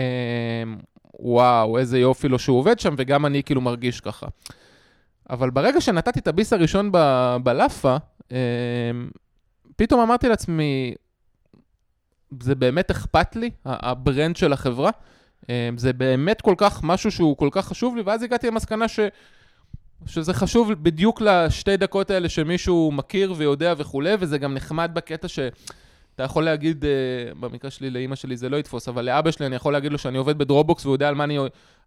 וואו, 1.19 1.79
איזה 1.79 1.99
יופי 1.99 2.29
לו 2.29 2.39
שהוא 2.39 2.59
עובד 2.59 2.79
שם, 2.79 2.95
וגם 2.99 3.27
אני 3.27 3.43
כאילו 3.43 3.61
מרגיש 3.61 4.01
ככה. 4.01 4.27
אבל 5.31 5.51
ברגע 5.51 5.81
שנתתי 5.81 6.21
את 6.21 6.29
הביס 6.29 6.53
הראשון 6.53 6.91
ב- 6.93 7.37
בלאפה, 7.43 7.97
אמ, 8.31 8.37
פתאום 9.77 10.01
אמרתי 10.01 10.29
לעצמי, 10.29 10.95
זה 12.41 12.55
באמת 12.55 12.91
אכפת 12.91 13.37
לי, 13.37 13.51
ה 13.65 13.77
brand 13.77 14.37
של 14.37 14.53
החברה? 14.53 14.91
אמ, 15.49 15.79
זה 15.79 15.93
באמת 15.93 16.41
כל 16.41 16.55
כך 16.57 16.81
משהו 16.83 17.11
שהוא 17.11 17.37
כל 17.37 17.49
כך 17.53 17.67
חשוב 17.67 17.97
לי, 17.97 18.03
ואז 18.03 18.23
הגעתי 18.23 18.47
למסקנה 18.47 18.89
ש... 18.89 19.01
שזה 20.07 20.35
חשוב 20.35 20.73
בדיוק 20.73 21.21
לשתי 21.21 21.77
דקות 21.77 22.11
האלה 22.11 22.29
שמישהו 22.29 22.93
מכיר 22.93 23.35
ויודע 23.37 23.75
וכולי, 23.79 24.15
וזה 24.19 24.39
גם 24.39 24.55
נחמד 24.55 24.91
בקטע 24.95 25.29
ש... 25.29 25.39
אתה 26.15 26.23
יכול 26.23 26.45
להגיד, 26.45 26.85
אה, 26.85 27.35
במקרה 27.41 27.71
שלי 27.71 27.91
לאימא 27.91 28.15
שלי 28.15 28.37
זה 28.37 28.49
לא 28.49 28.57
יתפוס, 28.57 28.89
אבל 28.89 29.05
לאבא 29.05 29.31
שלי 29.31 29.47
אני 29.47 29.57
יכול 29.57 29.73
להגיד 29.73 29.93
לו 29.93 29.99
שאני 29.99 30.19
עובד 30.19 30.39
ב 30.39 30.44
Dropbox 30.44 30.85
והוא 30.85 30.95
יודע 30.95 31.09
על 31.09 31.15
מה 31.15 31.25
אני, 31.25 31.39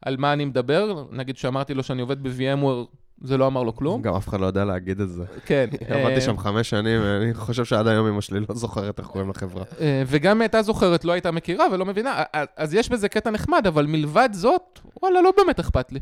על 0.02 0.18
מה 0.18 0.34
אני 0.34 0.46
מדבר. 0.46 1.06
נגיד 1.12 1.38
שאמרתי 1.38 1.74
לו 1.74 1.84
שאני 1.84 2.02
עובד 2.02 2.24
ב-VMware, 2.24 2.96
זה 3.22 3.38
לא 3.38 3.48
אמר 3.48 3.64
לו 3.64 3.76
כלום. 3.76 4.02
גם 4.02 4.16
אף 4.16 4.28
אחד 4.28 4.40
לא 4.40 4.46
יודע 4.46 4.66
להגיד 4.66 5.02
את 5.02 5.10
זה. 5.10 5.24
כן. 5.46 5.68
עבדתי 5.90 6.16
אה, 6.16 6.22
שם 6.22 6.38
חמש 6.38 6.70
שנים, 6.70 7.02
ואני 7.04 7.34
חושב 7.34 7.66
שעד 7.66 7.88
היום 7.88 8.08
אמא 8.08 8.22
שלי 8.22 8.40
לא 8.40 8.56
זוכרת 8.56 9.00
איך 9.00 9.08
קוראים 9.08 9.30
לחברה. 9.30 9.64
אה, 9.80 10.04
וגם 10.08 10.42
הייתה 10.42 10.62
זוכרת, 10.62 11.06
לא 11.06 11.12
הייתה 11.12 11.32
מכירה 11.32 11.66
ולא 11.72 11.86
מבינה. 11.86 12.24
אז 12.58 12.74
יש 12.74 12.90
בזה 12.90 13.10
קטע 13.10 13.30
נחמד, 13.32 13.68
אבל 13.68 13.86
מלבד 13.86 14.30
זאת, 14.32 14.80
וואלה, 15.02 15.22
לא 15.22 15.32
באמת 15.38 15.60
אכפת 15.60 15.92
לי. 15.92 16.00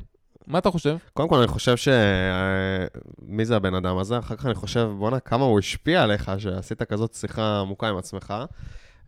מה 0.48 0.58
אתה 0.58 0.72
חושב? 0.72 0.98
קודם 1.14 1.30
כל, 1.30 1.38
אני 1.38 1.48
חושב 1.48 1.78
ש... 1.78 1.88
אה, 1.88 2.86
מי 3.22 3.46
זה 3.46 3.56
הבן 3.56 3.76
אדם 3.76 3.98
הזה? 3.98 4.20
אחר 4.20 4.36
כך 4.36 4.46
אני 4.46 4.54
חושב, 4.56 4.90
בואנה, 4.98 5.20
כמה 5.20 5.46
הוא 5.46 5.60
השפיע 5.60 6.04
עליך, 6.04 6.32
שעשית 6.38 6.84
כזאת 6.84 7.14
שיחה 7.14 7.60
עמוקה 7.60 7.88
עם 7.90 7.98
עצמך. 7.98 8.34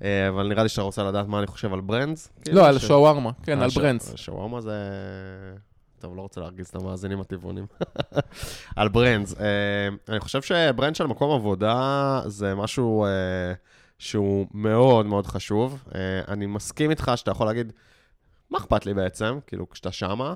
אבל 0.02 0.48
נראה 0.50 0.64
לי 0.64 0.70
שאתה 0.70 0.82
רוצה 0.82 1.04
לדעת 1.04 1.28
מה 1.28 1.40
אני 1.40 1.48
חושב 1.48 1.74
על 1.74 1.82
brands. 1.82 2.30
כאילו, 2.42 2.58
לא, 2.58 2.68
על 2.68 2.80
ש- 2.80 2.88
שווארמה, 2.88 3.32
כן, 3.44 3.60
על 3.62 3.70
brands. 3.76 4.14
שווארמה 4.16 4.62
זה... 4.62 4.72
טוב, 6.00 6.16
לא 6.16 6.22
רוצה 6.22 6.42
להרגיז 6.42 6.68
את 6.68 6.76
המאזינים 6.76 7.22
הטבעונים. 7.22 7.66
על 8.76 8.88
brands. 8.88 9.36
אה, 9.40 9.88
אני 10.10 10.20
חושב 10.20 10.42
ש 10.42 10.57
brand 10.57 10.96
של 10.96 11.08
מקום 11.08 11.32
עבודה 11.32 12.22
זה 12.26 12.56
משהו 12.56 13.06
אה, 13.06 13.54
שהוא 14.00 14.48
מאוד 14.54 15.06
מאוד 15.06 15.28
חשוב. 15.28 15.84
אה, 15.96 16.22
אני 16.28 16.46
מסכים 16.46 16.90
איתך 16.90 17.12
שאתה 17.16 17.32
יכול 17.32 17.48
להגיד, 17.48 17.74
מה 18.50 18.58
אכפת 18.58 18.86
לי 18.86 18.94
בעצם, 18.94 19.40
כאילו, 19.48 19.70
כשאתה 19.70 19.92
שמה, 19.92 20.34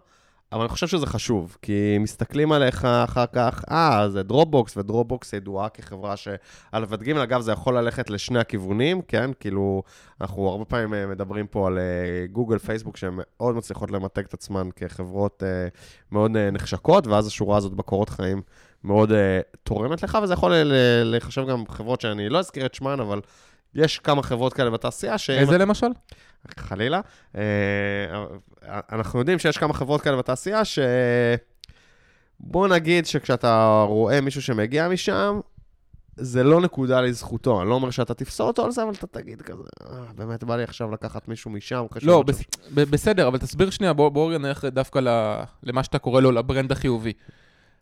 אבל 0.51 0.61
אני 0.61 0.69
חושב 0.69 0.87
שזה 0.87 1.05
חשוב, 1.05 1.57
כי 1.61 1.97
מסתכלים 1.99 2.51
עליך 2.51 2.85
אחר 2.85 3.25
כך, 3.33 3.63
אה, 3.71 4.09
זה 4.09 4.23
Dropbox, 4.23 4.77
ו 4.77 4.84
Dropbox 4.84 5.33
ידועה 5.33 5.69
כחברה 5.69 6.17
ש... 6.17 6.27
א' 6.71 6.85
עד 6.91 7.03
ג', 7.03 7.17
אגב, 7.17 7.41
זה 7.41 7.51
יכול 7.51 7.77
ללכת 7.77 8.09
לשני 8.09 8.39
הכיוונים, 8.39 9.01
כן? 9.01 9.31
כאילו, 9.39 9.83
אנחנו 10.21 10.49
הרבה 10.49 10.65
פעמים 10.65 10.93
אה, 10.93 11.07
מדברים 11.07 11.47
פה 11.47 11.67
על 11.67 11.77
אה, 11.77 12.27
גוגל, 12.31 12.57
פייסבוק, 12.57 12.97
שהן 12.97 13.13
מאוד 13.15 13.55
מצליחות 13.55 13.91
למתג 13.91 14.23
את 14.23 14.33
עצמן 14.33 14.69
כחברות 14.75 15.43
אה, 15.43 15.67
מאוד 16.11 16.37
אה, 16.37 16.51
נחשקות, 16.51 17.07
ואז 17.07 17.27
השורה 17.27 17.57
הזאת 17.57 17.73
בקורות 17.73 18.09
חיים 18.09 18.41
מאוד 18.83 19.11
אה, 19.11 19.39
תורמת 19.63 20.03
לך, 20.03 20.17
וזה 20.23 20.33
יכול 20.33 20.53
להיחשב 21.03 21.47
גם 21.47 21.63
חברות 21.67 22.01
שאני 22.01 22.29
לא 22.29 22.39
אזכיר 22.39 22.65
את 22.65 22.73
שמן, 22.73 22.99
אבל 22.99 23.21
יש 23.75 23.99
כמה 23.99 24.23
חברות 24.23 24.53
כאלה 24.53 24.69
בתעשייה 24.69 25.17
שהן... 25.17 25.39
איזה 25.39 25.57
למשל? 25.57 25.87
חלילה. 26.59 27.01
אה, 27.35 27.41
אנחנו 28.91 29.19
יודעים 29.19 29.39
שיש 29.39 29.57
כמה 29.57 29.73
חברות 29.73 30.01
כאלה 30.01 30.17
בתעשייה 30.17 30.65
ש... 30.65 30.79
בוא 32.39 32.67
נגיד 32.67 33.05
שכשאתה 33.05 33.83
רואה 33.87 34.21
מישהו 34.21 34.41
שמגיע 34.41 34.89
משם, 34.89 35.39
זה 36.17 36.43
לא 36.43 36.61
נקודה 36.61 37.01
לזכותו. 37.01 37.61
אני 37.61 37.69
לא 37.69 37.75
אומר 37.75 37.89
שאתה 37.91 38.13
תפסול 38.13 38.47
אותו 38.47 38.65
על 38.65 38.71
זה, 38.71 38.83
אבל 38.83 38.91
אתה 38.91 39.07
תגיד 39.07 39.41
כזה, 39.41 39.63
"אה, 39.85 39.97
באמת 40.15 40.43
בא 40.43 40.55
לי 40.55 40.63
עכשיו 40.63 40.91
לקחת 40.91 41.27
מישהו 41.27 41.51
משם. 41.51 41.85
לא, 41.95 41.99
שהוא- 41.99 42.25
בס- 42.25 42.41
ב- 42.73 42.81
בסדר, 42.83 43.27
אבל 43.27 43.37
תסביר 43.37 43.69
שנייה, 43.69 43.93
בוא 43.93 44.09
בוא 44.09 44.29
רגע 44.29 44.37
נלך 44.37 44.65
דווקא 44.65 44.99
ל- 44.99 45.43
למה 45.63 45.83
שאתה 45.83 45.99
קורא 45.99 46.21
לו, 46.21 46.31
לברנד 46.31 46.71
החיובי. 46.71 47.13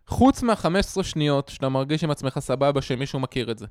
חוץ 0.08 0.44
מה-15 0.44 0.68
שניות 1.04 1.50
שאתה 1.50 1.70
מרגיש 1.70 2.04
עם 2.04 2.12
עצמך 2.12 2.40
סבבה 2.40 2.82
שמישהו 2.82 3.20
מכיר 3.20 3.52
את 3.52 3.58
זה, 3.60 3.66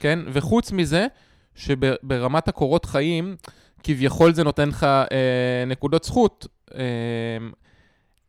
כן? 0.00 0.18
וחוץ 0.32 0.72
מזה, 0.72 1.06
שברמת 1.54 2.48
הקורות 2.48 2.84
חיים, 2.84 3.36
כביכול 3.82 4.34
זה 4.34 4.44
נותן 4.44 4.68
לך 4.68 4.84
אה, 4.84 5.64
נקודות 5.66 6.04
זכות. 6.04 6.46
אה, 6.74 6.82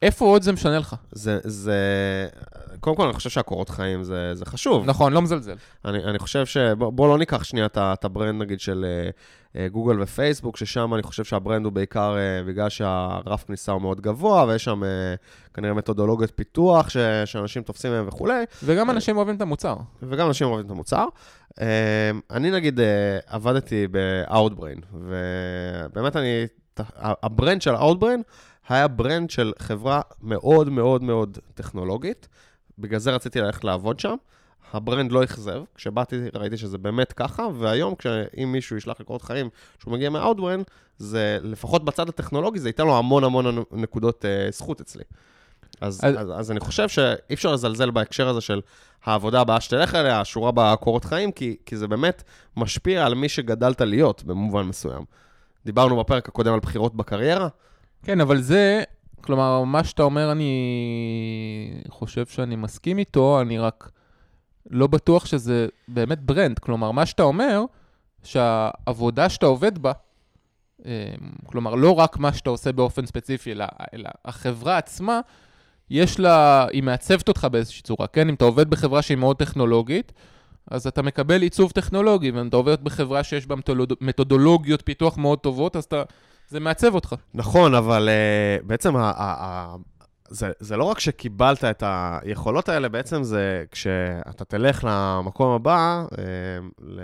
איפה 0.04 0.26
עוד 0.26 0.42
זה 0.42 0.52
משנה 0.52 0.80
לך? 0.80 0.96
זה, 1.12 1.40
זה... 1.44 1.78
קודם 2.80 2.96
כל, 2.96 3.04
אני 3.04 3.14
חושב 3.14 3.30
שהקורות 3.30 3.70
חיים 3.70 4.04
זה, 4.04 4.36
זה 4.36 4.46
חשוב. 4.46 4.86
נכון, 4.86 5.14
לא 5.14 5.22
מזלזל. 5.22 5.56
אני, 5.86 6.04
אני 6.04 6.20
חושב 6.20 6.46
ש... 6.46 6.58
בוא, 6.58 6.90
בוא 6.90 7.08
לא 7.08 7.18
ניקח 7.18 7.44
שנייה 7.44 7.66
את 7.76 8.06
ה 8.06 8.11
brand, 8.11 8.42
נגיד, 8.42 8.60
של 8.60 8.86
אה, 8.88 9.10
אה, 9.56 9.68
Google 9.68 10.02
ו 10.02 10.07
Facebook, 10.07 10.58
ששם 10.58 10.94
אני 10.94 11.04
חושב 11.04 11.24
שה 11.24 11.39
brand 11.39 11.66
הוא 11.66 11.74
בעיקר 11.74 12.18
אה, 12.18 12.44
בגלל 12.44 12.70
שהרף 12.70 13.44
כניסה 13.44 13.72
הוא 13.72 13.82
מאוד 13.82 14.02
גבוה, 14.02 14.46
ויש 14.48 14.64
שם 14.64 14.84
אה, 14.84 14.90
כנראה 15.54 15.74
מתודולוגיות 15.74 16.32
פיתוח 16.36 16.90
ש, 16.90 16.98
שאנשים 17.26 17.64
תופסים 17.64 17.92
מהם 17.92 18.08
וכולי, 18.08 18.44
וגם 18.64 18.90
אנשים 18.90 19.18
אוהבים 19.18 19.36
את 19.36 19.42
המוצר. 19.42 19.76
וגם 20.04 20.28
אנשים 20.28 20.48
אוהבים 20.48 20.66
את 20.66 20.72
המוצר. 20.72 21.06
אני 22.32 22.52
נגיד 22.52 22.80
עבדתי 23.28 23.88
ב-Outbrain, 23.92 24.86
ובאמת 24.94 26.16
אני... 26.16 26.46
ה 26.98 27.08
brand 27.08 27.62
של 27.62 27.76
Outbrain 27.76 28.22
היה 28.70 28.88
brand 28.88 29.30
של 29.30 29.54
חברה 29.60 30.02
מאוד 30.22 30.70
מאוד 30.70 31.04
מאוד 31.04 31.38
טכנולוגית, 31.54 32.28
בגלל 32.80 33.00
זה 33.00 33.12
רציתי 33.12 33.42
ללכת 33.42 33.64
לעבוד 33.64 34.00
שם. 34.00 34.16
ה 34.74 34.80
brand 34.80 35.12
לא 35.12 35.24
אכזב, 35.24 35.62
כשבאתי 35.76 36.16
ראיתי 36.34 36.58
שזה 36.58 36.78
באמת 36.78 37.14
ככה, 37.14 37.48
והיום 37.58 37.96
כשאם 37.96 38.52
מישהו 38.52 38.78
ישלח 38.78 39.00
לי 39.00 39.06
קורות 39.06 39.22
חיים 39.22 39.50
שהוא 39.80 39.94
מגיע 39.94 40.10
מה-Outbrain, 40.10 40.64
זה 40.98 41.38
לפחות 41.42 41.86
בצד 41.86 42.10
הטכנולוגי, 42.10 42.60
זה 42.60 42.70
ייתן 42.70 42.86
לו 42.86 42.98
המון 42.98 43.24
המון 43.24 43.64
נקודות 43.72 44.26
אה, 44.26 44.48
זכות 44.52 44.82
אצלי. 44.82 45.04
אז, 45.82 46.00
אז- 46.04 46.16
אז, 46.18 46.32
אז 46.40 46.52
אני 46.52 46.60
חושב 46.60 46.90
שאי 46.90 47.34
אפשר 47.34 47.52
לזלזל 47.54 47.92
בהקשר 47.92 48.28
הזה 48.28 48.42
של 48.42 48.62
העבודה 49.06 49.42
הבאה 49.42 49.62
שתלך 49.62 49.96
אליה, 49.96 50.20
השורה 50.22 50.52
בקורות 50.56 51.06
חיים, 51.06 51.32
כי, 51.32 51.56
כי 51.66 51.78
זה 51.78 51.88
באמת 51.88 52.24
משפיע 52.58 53.06
על 53.06 53.14
מי 53.16 53.30
שגדלת 53.30 53.82
להיות 53.82 54.24
במובן 54.24 54.62
מסוים. 54.64 55.06
דיברנו 55.66 56.00
בפרק 56.00 56.28
הקודם 56.28 56.54
על 56.54 56.60
בחירות 56.60 56.96
בקריירה, 56.96 57.48
כן, 58.04 58.22
אבל 58.22 58.42
זה, 58.42 58.84
כלומר, 59.22 59.64
מה 59.64 59.84
שאתה 59.84 60.04
אומר, 60.04 60.32
אני 60.32 60.54
חושב 61.90 62.26
שאני 62.26 62.56
מסכים 62.56 62.98
איתו, 62.98 63.42
אני 63.42 63.60
רק 63.60 63.92
לא 64.70 64.88
בטוח 64.88 65.26
שזה 65.26 65.68
באמת 65.88 66.20
ברנד. 66.20 66.60
כלומר, 66.60 66.92
מה 66.92 67.06
שאתה 67.06 67.24
אומר, 67.24 67.64
שהעבודה 68.24 69.30
שאתה 69.30 69.46
עובד 69.46 69.78
בה, 69.78 69.92
אה, 70.86 71.14
כלומר, 71.46 71.76
לא 71.76 72.00
רק 72.00 72.18
מה 72.18 72.34
שאתה 72.34 72.50
עושה 72.50 72.72
באופן 72.72 73.06
ספציפי, 73.06 73.52
אלא, 73.52 73.66
אלא 73.94 74.10
החברה 74.26 74.78
עצמה, 74.78 75.20
יש 75.90 76.20
לה, 76.20 76.68
היא 76.72 76.84
מעצבת 76.84 77.28
אותך 77.28 77.48
באיזושהי 77.52 77.82
צורה, 77.84 78.08
כן? 78.08 78.30
אם 78.30 78.34
אתה 78.34 78.46
עובד 78.46 78.70
בחברה 78.70 79.02
שהיא 79.02 79.18
מאוד 79.18 79.38
טכנולוגית, 79.38 80.14
אז 80.72 80.88
אתה 80.88 81.02
מקבל 81.02 81.42
עיצוב 81.42 81.72
טכנולוגי, 81.72 82.32
ואם 82.32 82.48
אתה 82.48 82.58
עובד 82.58 82.84
בחברה 82.84 83.24
שיש 83.24 83.48
בה 83.48 83.56
מתודולוג- 83.56 83.98
מתודולוגיות 84.02 84.82
פיתוח 84.86 85.18
מאוד 85.18 85.40
טובות, 85.40 85.76
אז 85.76 85.84
אתה, 85.84 86.04
זה 86.50 86.60
מעצב 86.60 86.96
אותך. 86.96 87.16
נכון, 87.34 87.76
אבל 87.76 88.10
uh, 88.10 88.66
בעצם 88.68 88.96
ה- 88.96 89.00
ה- 89.02 89.14
ה- 89.18 89.76
זה, 90.30 90.52
זה 90.60 90.78
לא 90.78 90.84
רק 90.84 91.00
שקיבלת 91.00 91.64
את 91.64 91.84
היכולות 91.86 92.70
האלה, 92.70 92.90
בעצם 92.90 93.24
זה 93.24 93.64
כשאתה 93.72 94.46
תלך 94.46 94.84
למקום 94.90 95.52
הבא, 95.52 96.06
uh, 96.12 96.16
ל... 96.82 97.00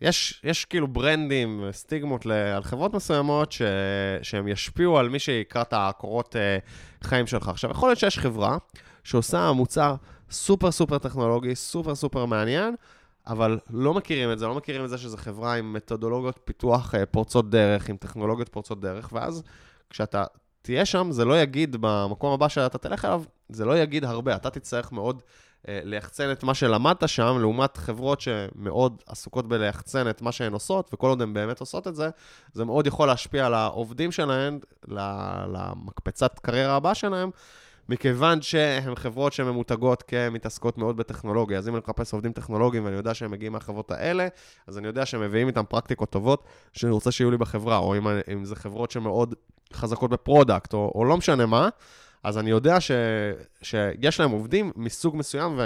יש, 0.00 0.40
יש 0.44 0.64
כאילו 0.64 0.88
ברנדים, 0.88 1.64
סטיגמות 1.70 2.26
ל- 2.26 2.32
על 2.32 2.62
חברות 2.62 2.94
מסוימות 2.94 3.52
ש, 3.52 3.62
שהם 4.22 4.48
ישפיעו 4.48 4.98
על 4.98 5.08
מי 5.08 5.18
שיקרא 5.18 5.62
את 5.62 5.74
הקורות 5.76 6.36
uh, 6.36 7.06
חיים 7.06 7.26
שלך. 7.26 7.48
עכשיו, 7.48 7.70
יכול 7.70 7.88
להיות 7.88 7.98
שיש 7.98 8.18
חברה 8.18 8.56
שעושה 9.04 9.52
מוצר 9.52 9.94
סופר 10.30 10.70
סופר 10.70 10.98
טכנולוגי, 10.98 11.54
סופר 11.54 11.94
סופר 11.94 12.24
מעניין, 12.24 12.74
אבל 13.26 13.58
לא 13.70 13.94
מכירים 13.94 14.32
את 14.32 14.38
זה, 14.38 14.46
לא 14.46 14.54
מכירים 14.54 14.84
את 14.84 14.90
זה 14.90 14.98
שזו 14.98 15.16
חברה 15.16 15.54
עם 15.54 15.72
מתודולוגיות 15.72 16.38
פיתוח 16.44 16.94
אה, 16.94 17.06
פורצות 17.06 17.50
דרך, 17.50 17.88
עם 17.88 17.96
טכנולוגיות 17.96 18.48
פורצות 18.48 18.80
דרך, 18.80 19.08
ואז 19.12 19.42
כשאתה 19.90 20.24
תהיה 20.62 20.84
שם, 20.84 21.10
זה 21.10 21.24
לא 21.24 21.40
יגיד 21.40 21.76
במקום 21.80 22.32
הבא 22.32 22.48
שאתה 22.48 22.78
תלך 22.78 23.04
אליו, 23.04 23.22
זה 23.48 23.64
לא 23.64 23.78
יגיד 23.78 24.04
הרבה. 24.04 24.36
אתה 24.36 24.50
תצטרך 24.50 24.92
מאוד 24.92 25.22
אה, 25.68 25.80
ליחצן 25.84 26.32
את 26.32 26.42
מה 26.42 26.54
שלמדת 26.54 27.08
שם, 27.08 27.36
לעומת 27.40 27.76
חברות 27.76 28.20
שמאוד 28.20 29.02
עסוקות 29.06 29.48
בליחצן 29.48 30.10
את 30.10 30.22
מה 30.22 30.32
שהן 30.32 30.52
עושות, 30.52 30.90
וכל 30.94 31.08
עוד 31.08 31.22
הן 31.22 31.34
באמת 31.34 31.60
עושות 31.60 31.88
את 31.88 31.94
זה, 31.94 32.10
זה 32.52 32.64
מאוד 32.64 32.86
יכול 32.86 33.08
להשפיע 33.08 33.46
על 33.46 33.54
העובדים 33.54 34.12
שלהן, 34.12 34.58
למקפצת 34.88 36.38
קריירה 36.38 36.76
הבאה 36.76 36.94
שלהם. 36.94 37.30
מכיוון 37.88 38.42
שהן 38.42 38.94
חברות 38.94 39.32
שממותגות 39.32 40.02
כמתעסקות 40.02 40.78
מאוד 40.78 40.96
בטכנולוגיה. 40.96 41.58
אז 41.58 41.68
אם 41.68 41.74
אני 41.74 41.82
מחפש 41.86 42.12
עובדים 42.12 42.32
טכנולוגיים 42.32 42.84
ואני 42.84 42.96
יודע 42.96 43.14
שהם 43.14 43.30
מגיעים 43.30 43.52
מהחברות 43.52 43.90
האלה, 43.90 44.28
אז 44.66 44.78
אני 44.78 44.86
יודע 44.86 45.06
שהם 45.06 45.20
מביאים 45.20 45.48
איתם 45.48 45.64
פרקטיקות 45.68 46.10
טובות 46.10 46.44
שאני 46.72 46.92
רוצה 46.92 47.12
שיהיו 47.12 47.30
לי 47.30 47.36
בחברה, 47.36 47.76
או 47.76 47.96
אם, 47.96 48.06
אם 48.32 48.44
זה 48.44 48.56
חברות 48.56 48.90
שמאוד 48.90 49.34
חזקות 49.72 50.10
ב 50.10 50.17
product, 50.17 50.74
או, 50.74 50.92
או 50.94 51.04
לא 51.04 51.16
משנה 51.16 51.46
מה, 51.46 51.68
אז 52.24 52.38
אני 52.38 52.50
יודע 52.50 52.80
ש, 52.80 52.90
שיש 53.62 54.20
להם 54.20 54.30
עובדים 54.30 54.72
מסוג 54.76 55.16
מסוים, 55.16 55.60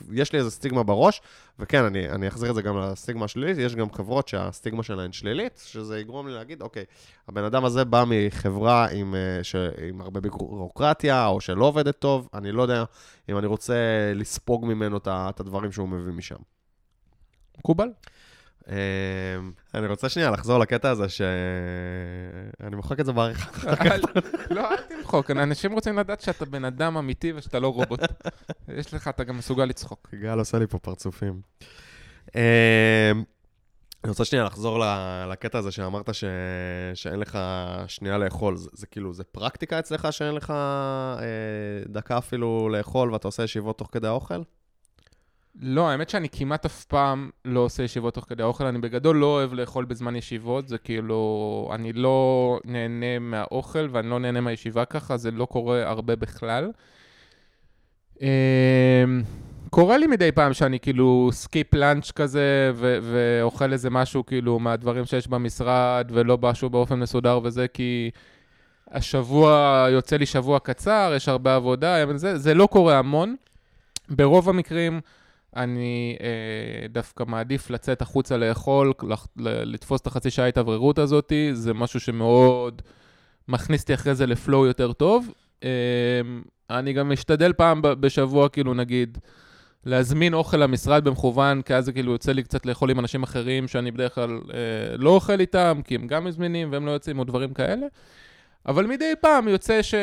ויש 0.00 0.32
לי 0.32 0.38
איזה 0.38 0.50
סטיגמה 0.50 0.82
בראש, 0.82 1.22
וכן, 1.58 1.84
אני, 1.84 2.08
אני 2.08 2.28
אחזיר 2.28 2.50
את 2.50 2.54
זה 2.54 2.62
גם 2.62 2.78
לסטיגמה 2.78 3.24
השלילית, 3.24 3.58
יש 3.58 3.74
גם 3.74 3.92
חברות 3.92 4.28
שהסטיגמה 4.28 4.82
שלהן 4.82 5.12
שלילית, 5.12 5.62
שזה 5.66 6.00
יגרום 6.00 6.28
לי 6.28 6.34
להגיד, 6.34 6.62
אוקיי, 6.62 6.84
הבן 7.28 7.44
אדם 7.44 7.64
הזה 7.64 7.84
בא 7.84 8.04
מחברה 8.06 8.88
עם, 8.88 9.14
אה, 9.14 9.44
ש, 9.44 9.56
עם 9.88 10.00
הרבה 10.00 10.20
בירוקרטיה, 10.20 11.26
או 11.26 11.40
שלא 11.40 11.64
עובדת 11.64 11.98
טוב, 11.98 12.28
אני 12.34 12.52
לא 12.52 12.62
יודע 12.62 12.84
אם 13.28 13.38
אני 13.38 13.46
רוצה 13.46 13.74
לספוג 14.14 14.66
ממנו 14.66 14.96
את 15.06 15.40
הדברים 15.40 15.72
שהוא 15.72 15.88
מביא 15.88 16.12
משם. 16.12 16.36
מקובל. 17.58 17.88
אמ, 18.70 18.76
אני 19.74 19.86
רוצה 19.86 20.08
שנייה 20.08 20.30
לחזור 20.30 20.58
לקטע 20.58 20.90
הזה 20.90 21.08
שאני 21.08 22.76
מוחק 22.76 23.00
את 23.00 23.06
זה 23.06 23.12
בעריכה. 23.12 23.50
לא, 24.50 24.70
אל 24.70 24.76
תמחוק, 24.76 25.30
אנשים 25.30 25.72
רוצים 25.72 25.98
לדעת 25.98 26.20
שאתה 26.20 26.44
בן 26.44 26.64
אדם 26.64 26.96
אמיתי 26.96 27.32
ושאתה 27.32 27.58
לא 27.58 27.68
רובוט. 27.68 28.00
יש 28.78 28.94
לך, 28.94 29.08
אתה 29.08 29.24
גם 29.24 29.38
מסוגל 29.38 29.64
לצחוק. 29.64 30.08
גל 30.14 30.38
עושה 30.38 30.58
לי 30.58 30.66
פה 30.66 30.78
פרצופים. 30.78 31.40
אמ, 32.34 32.40
אני 34.04 34.10
רוצה 34.10 34.24
שנייה 34.24 34.44
לחזור 34.44 34.84
לקטע 35.30 35.58
הזה 35.58 35.70
שאמרת 35.70 36.14
ש... 36.14 36.24
שאין 36.94 37.20
לך 37.20 37.38
שנייה 37.86 38.18
לאכול. 38.18 38.56
זה, 38.56 38.70
זה 38.72 38.86
כאילו, 38.86 39.12
זה 39.12 39.24
פרקטיקה 39.24 39.78
אצלך 39.78 40.08
שאין 40.10 40.34
לך 40.34 40.50
אה, 40.50 41.16
דקה 41.86 42.18
אפילו 42.18 42.68
לאכול 42.68 43.12
ואתה 43.12 43.28
עושה 43.28 43.42
ישיבות 43.42 43.78
תוך 43.78 43.88
כדי 43.92 44.06
האוכל? 44.06 44.42
לא, 45.54 45.88
האמת 45.88 46.10
שאני 46.10 46.28
כמעט 46.28 46.64
אף 46.64 46.84
פעם 46.84 47.30
לא 47.44 47.60
עושה 47.60 47.82
ישיבות 47.82 48.14
תוך 48.14 48.24
כדי 48.28 48.42
האוכל. 48.42 48.66
אני 48.66 48.78
בגדול 48.78 49.16
לא 49.16 49.26
אוהב 49.26 49.52
לאכול 49.52 49.84
בזמן 49.84 50.16
ישיבות, 50.16 50.68
זה 50.68 50.78
כאילו, 50.78 51.70
אני 51.74 51.92
לא 51.92 52.58
נהנה 52.64 53.18
מהאוכל 53.18 53.88
ואני 53.90 54.10
לא 54.10 54.18
נהנה 54.18 54.40
מהישיבה 54.40 54.84
ככה, 54.84 55.16
זה 55.16 55.30
לא 55.30 55.44
קורה 55.44 55.90
הרבה 55.90 56.16
בכלל. 56.16 56.70
אמ, 58.20 58.26
קורה 59.70 59.98
לי 59.98 60.06
מדי 60.06 60.32
פעם 60.32 60.52
שאני 60.52 60.80
כאילו 60.80 61.30
skip 61.32 61.74
lunch 61.74 62.10
כזה, 62.10 62.72
ו- 62.74 62.98
ואוכל 63.02 63.72
איזה 63.72 63.90
משהו 63.90 64.26
כאילו 64.26 64.58
מהדברים 64.58 65.04
שיש 65.04 65.28
במשרד, 65.28 66.10
ולא 66.12 66.38
משהו 66.42 66.70
באופן 66.70 66.98
מסודר 67.00 67.40
וזה, 67.44 67.68
כי 67.68 68.10
השבוע, 68.90 69.86
יוצא 69.90 70.16
לי 70.16 70.26
שבוע 70.26 70.58
קצר, 70.58 71.12
יש 71.16 71.28
הרבה 71.28 71.56
עבודה, 71.56 72.16
זה, 72.16 72.38
זה 72.38 72.54
לא 72.54 72.66
קורה 72.66 72.98
המון. 72.98 73.36
ברוב 74.08 74.48
המקרים, 74.48 75.00
אני 75.56 76.16
אה, 76.20 76.88
דווקא 76.88 77.24
מעדיף 77.26 77.70
לצאת 77.70 78.02
החוצה 78.02 78.36
לאכול, 78.36 78.92
לתפוס 79.36 80.00
את 80.00 80.06
החצי 80.06 80.30
שעה 80.30 80.44
ההתאווררות 80.44 80.98
הזאת, 80.98 81.32
זה 81.52 81.74
משהו 81.74 82.00
שמאוד 82.00 82.82
מכניס 83.48 83.80
אותי 83.80 83.94
אחרי 83.94 84.14
זה 84.14 84.26
לפלואו 84.26 84.66
יותר 84.66 84.92
טוב. 84.92 85.32
אה, 85.64 85.68
אני 86.70 86.92
גם 86.92 87.12
משתדל 87.12 87.52
פעם 87.52 87.82
בשבוע, 87.82 88.48
כאילו 88.48 88.74
נגיד, 88.74 89.18
להזמין 89.84 90.34
אוכל 90.34 90.56
למשרד 90.56 91.04
במכוון, 91.04 91.62
כי 91.62 91.74
אז 91.74 91.84
זה 91.84 91.92
כאילו 91.92 92.12
יוצא 92.12 92.32
לי 92.32 92.42
קצת 92.42 92.66
לאכול 92.66 92.90
עם 92.90 92.98
אנשים 92.98 93.22
אחרים 93.22 93.68
שאני 93.68 93.90
בדרך 93.90 94.14
כלל 94.14 94.40
אה, 94.54 94.96
לא 94.96 95.10
אוכל 95.10 95.40
איתם, 95.40 95.80
כי 95.84 95.94
הם 95.94 96.06
גם 96.06 96.24
מזמינים 96.24 96.72
והם 96.72 96.86
לא 96.86 96.90
יוצאים, 96.90 97.18
או 97.18 97.24
דברים 97.24 97.54
כאלה. 97.54 97.86
אבל 98.66 98.86
מדי 98.86 99.12
פעם 99.20 99.48
יוצא 99.48 99.82
ש... 99.82 99.94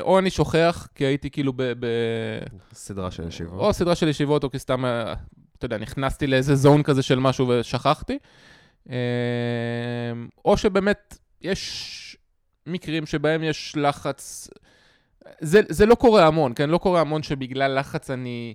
או 0.00 0.18
אני 0.18 0.30
שוכח, 0.30 0.88
כי 0.94 1.04
הייתי 1.04 1.30
כאילו 1.30 1.52
ב... 1.52 1.62
ב... 1.62 1.86
סדרה 2.72 3.10
של 3.10 3.28
ישיבות. 3.28 3.60
או 3.60 3.72
סדרה 3.72 3.94
של 3.94 4.08
ישיבות, 4.08 4.44
או 4.44 4.50
כי 4.50 4.58
סתם, 4.58 4.84
אה, 4.84 5.14
אתה 5.58 5.66
יודע, 5.66 5.78
נכנסתי 5.78 6.26
לאיזה 6.26 6.54
זון 6.54 6.82
כזה 6.82 7.02
של 7.02 7.18
משהו 7.18 7.48
ושכחתי. 7.48 8.18
אה, 8.90 8.96
או 10.44 10.56
שבאמת 10.56 11.18
יש 11.42 12.16
מקרים 12.66 13.06
שבהם 13.06 13.42
יש 13.42 13.76
לחץ... 13.76 14.48
זה, 15.40 15.60
זה 15.68 15.86
לא 15.86 15.94
קורה 15.94 16.26
המון, 16.26 16.52
כן? 16.54 16.70
לא 16.70 16.78
קורה 16.78 17.00
המון 17.00 17.22
שבגלל 17.22 17.78
לחץ 17.78 18.10
אני... 18.10 18.54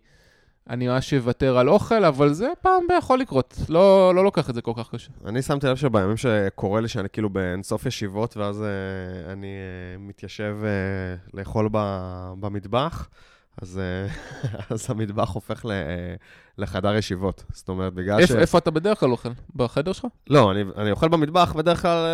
אני 0.69 0.87
ממש 0.87 1.13
אוותר 1.13 1.57
על 1.57 1.69
אוכל, 1.69 2.05
אבל 2.05 2.33
זה 2.33 2.47
פעם 2.61 2.83
יכול 2.97 3.19
לקרות. 3.19 3.57
לא, 3.69 4.15
לא 4.15 4.23
לוקח 4.23 4.49
את 4.49 4.55
זה 4.55 4.61
כל 4.61 4.71
כך 4.75 4.89
קשה. 4.89 5.11
אני 5.25 5.41
שמתי 5.41 5.67
לב 5.67 5.75
שבימים 5.75 6.17
שקורה 6.17 6.81
לי 6.81 6.87
שאני 6.87 7.09
כאילו 7.09 7.29
באינסוף 7.29 7.85
ישיבות, 7.85 8.37
ואז 8.37 8.61
uh, 8.61 9.31
אני 9.31 9.47
uh, 9.47 9.99
מתיישב 9.99 10.57
uh, 10.61 11.37
לאכול 11.37 11.69
במטבח, 12.39 13.09
אז, 13.61 13.81
אז 14.69 14.85
המטבח 14.89 15.29
הופך 15.29 15.65
ל, 15.65 15.71
לחדר 16.57 16.95
ישיבות. 16.95 17.43
זאת 17.53 17.69
אומרת, 17.69 17.93
בגלל 17.93 18.19
איפ, 18.19 18.29
ש... 18.29 18.31
איפה 18.31 18.57
אתה 18.57 18.71
בדרך 18.71 18.99
כלל 18.99 19.11
אוכל? 19.11 19.29
בחדר 19.55 19.93
שלך? 19.93 20.05
לא, 20.29 20.51
אני, 20.51 20.63
אני 20.77 20.91
אוכל 20.91 21.07
במטבח 21.07 21.53
בדרך 21.55 21.81
כלל 21.81 22.05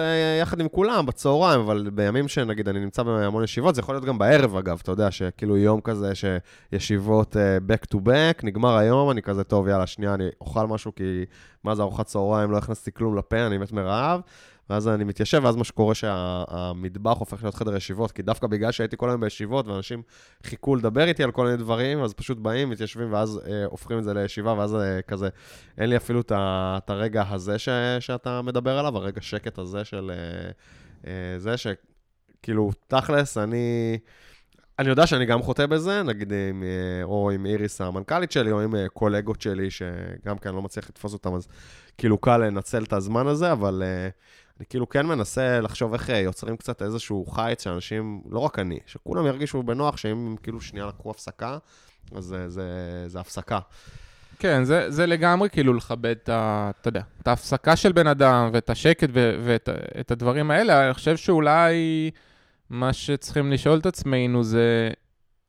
יחד 0.41 0.59
עם 0.59 0.67
כולם, 0.67 1.05
בצהריים, 1.05 1.61
אבל 1.61 1.89
בימים 1.93 2.27
שנגיד 2.27 2.69
אני 2.69 2.79
נמצא 2.79 3.03
בהמון 3.03 3.43
ישיבות, 3.43 3.75
זה 3.75 3.81
יכול 3.81 3.95
להיות 3.95 4.05
גם 4.05 4.17
בערב 4.17 4.55
אגב, 4.55 4.79
אתה 4.83 4.91
יודע, 4.91 5.11
שכאילו 5.11 5.57
יום 5.57 5.81
כזה 5.81 6.11
שישיבות 6.15 7.35
back 7.67 7.95
to 7.95 7.97
back, 7.97 8.39
נגמר 8.43 8.77
היום, 8.77 9.11
אני 9.11 9.21
כזה, 9.21 9.43
טוב, 9.43 9.67
יאללה, 9.67 9.87
שנייה, 9.87 10.13
אני 10.13 10.27
אוכל 10.41 10.67
משהו, 10.67 10.95
כי 10.95 11.25
מה 11.63 11.75
זה 11.75 11.81
ארוחת 11.81 12.05
צהריים, 12.05 12.51
לא 12.51 12.57
הכנסתי 12.57 12.91
כלום 12.91 13.17
לפה, 13.17 13.45
אני 13.47 13.57
מת 13.57 13.71
מרעב. 13.71 14.21
ואז 14.69 14.87
אני 14.87 15.03
מתיישב, 15.03 15.41
ואז 15.43 15.55
מה 15.55 15.63
שקורה 15.63 15.95
שהמטבח 15.95 17.17
הופך 17.17 17.43
להיות 17.43 17.55
חדר 17.55 17.75
ישיבות, 17.75 18.11
כי 18.11 18.21
דווקא 18.21 18.47
בגלל 18.47 18.71
שהייתי 18.71 18.97
כל 18.97 19.09
היום 19.09 19.21
בישיבות, 19.21 19.67
ואנשים 19.67 20.01
חיכו 20.43 20.75
לדבר 20.75 21.07
איתי 21.07 21.23
על 21.23 21.31
כל 21.31 21.45
מיני 21.45 21.57
דברים, 21.57 22.03
אז 22.03 22.13
פשוט 22.13 22.37
באים, 22.37 22.69
מתיישבים, 22.69 23.13
ואז 23.13 23.41
אה, 23.47 23.65
הופכים 23.65 23.99
את 23.99 24.03
זה 24.03 24.13
לישיבה, 24.13 24.53
ואז 24.53 24.75
אה, 24.75 25.01
כזה, 25.01 25.29
אין 25.77 25.89
לי 25.89 25.97
אפילו 25.97 26.21
את 26.21 26.89
הרגע 26.89 27.23
הזה 27.29 27.59
ש, 27.59 27.69
שאתה 27.99 28.41
מדבר 28.41 28.79
עליו, 28.79 28.97
הרגע 28.97 29.21
שקט 29.21 29.57
הזה 29.57 29.85
של 29.85 30.11
אה, 30.11 30.51
אה, 31.07 31.39
זה, 31.39 31.55
שכאילו, 31.57 32.71
תכלס, 32.87 33.37
אני... 33.37 33.97
אני 34.79 34.89
יודע 34.89 35.07
שאני 35.07 35.25
גם 35.25 35.41
חוטא 35.41 35.65
בזה, 35.65 36.03
נגיד 36.03 36.33
עם, 36.49 36.63
אה, 36.63 37.03
או 37.03 37.31
עם 37.31 37.45
איריס 37.45 37.81
המנכ"לית 37.81 38.31
שלי, 38.31 38.51
או 38.51 38.61
עם 38.61 38.75
אה, 38.75 38.89
קולגות 38.89 39.41
שלי, 39.41 39.71
שגם 39.71 40.37
כן 40.37 40.55
לא 40.55 40.61
מצליח 40.61 40.89
לתפוס 40.89 41.13
אותם, 41.13 41.33
אז 41.33 41.47
כאילו 41.97 42.17
קל 42.17 42.37
לנצל 42.37 42.83
את 42.83 42.93
הזמן 42.93 43.27
הזה, 43.27 43.51
אבל 43.51 43.83
uh, 43.83 44.11
אני 44.59 44.65
כאילו 44.69 44.89
כן 44.89 45.05
מנסה 45.05 45.61
לחשוב 45.61 45.93
איך 45.93 46.09
אה, 46.09 46.17
יוצרים 46.19 46.57
קצת 46.57 46.81
איזשהו 46.81 47.25
חיץ 47.25 47.63
שאנשים, 47.63 48.21
לא 48.29 48.39
רק 48.39 48.59
אני, 48.59 48.79
שכולם 48.85 49.25
ירגישו 49.25 49.63
בנוח 49.63 49.97
שאם 49.97 50.11
הם 50.11 50.35
כאילו 50.43 50.61
שנייה 50.61 50.85
לקחו 50.85 51.11
הפסקה, 51.11 51.57
אז 52.15 52.23
זה, 52.23 52.49
זה, 52.49 52.63
זה 53.07 53.19
הפסקה. 53.19 53.59
כן, 54.39 54.63
זה, 54.63 54.91
זה 54.91 55.05
לגמרי 55.05 55.49
כאילו 55.49 55.73
לכבד 55.73 56.15
את 56.23 56.29
ה... 56.29 56.71
אתה 56.81 56.87
יודע, 56.87 57.01
את 57.21 57.27
ההפסקה 57.27 57.75
של 57.75 57.91
בן 57.91 58.07
אדם 58.07 58.49
ואת 58.53 58.69
השקט 58.69 59.09
ו- 59.13 59.35
ואת 59.45 59.69
את 59.99 60.11
הדברים 60.11 60.51
האלה. 60.51 60.85
אני 60.85 60.93
חושב 60.93 61.17
שאולי 61.17 62.11
מה 62.69 62.93
שצריכים 62.93 63.51
לשאול 63.51 63.79
את 63.79 63.85
עצמנו 63.85 64.43
זה 64.43 64.89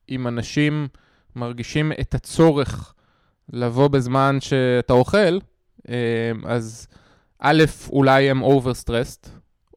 אם 0.09 0.27
אנשים 0.27 0.87
מרגישים 1.35 1.91
את 1.91 2.15
הצורך 2.15 2.93
לבוא 3.53 3.87
בזמן 3.87 4.37
שאתה 4.41 4.93
אוכל, 4.93 5.37
אה, 5.89 6.31
אז... 6.45 6.87
א', 7.39 7.63
אולי 7.89 8.29
הם 8.29 8.41
overstressed, 8.41 9.29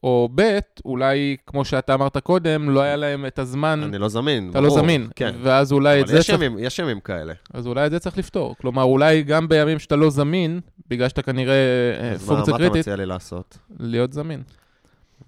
או 0.03 0.29
ב', 0.35 0.59
אולי, 0.85 1.37
כמו 1.47 1.65
שאתה 1.65 1.93
אמרת 1.93 2.17
קודם, 2.17 2.69
לא 2.69 2.81
היה 2.81 2.95
להם 2.95 3.25
את 3.25 3.39
הזמן... 3.39 3.83
אני 3.83 3.97
לא 3.97 4.09
זמין, 4.09 4.49
אתה 4.49 4.61
לא 4.61 4.67
ברור. 4.67 4.79
לא 4.79 4.83
זמין, 4.83 5.07
כן. 5.15 5.35
ואז 5.43 5.71
אולי 5.71 6.01
את 6.01 6.07
זה 6.07 6.17
יש 6.17 6.27
צריך... 6.27 6.41
ימים, 6.41 6.59
יש 6.59 6.79
ימים 6.79 6.99
כאלה. 6.99 7.33
אז 7.53 7.67
אולי 7.67 7.85
את 7.85 7.91
זה 7.91 7.99
צריך 7.99 8.17
לפתור. 8.17 8.55
כלומר, 8.61 8.83
אולי 8.83 9.23
גם 9.23 9.47
בימים 9.47 9.79
שאתה 9.79 9.95
לא 9.95 10.09
זמין, 10.09 10.59
בגלל 10.87 11.09
שאתה 11.09 11.21
כנראה 11.21 11.53
אה, 11.53 12.19
פונקציה 12.19 12.53
קריטית... 12.53 12.61
מה 12.61 12.67
אתה 12.67 12.79
מציע 12.79 12.95
לי 12.95 13.05
לעשות? 13.05 13.57
להיות 13.79 14.13
זמין. 14.13 14.43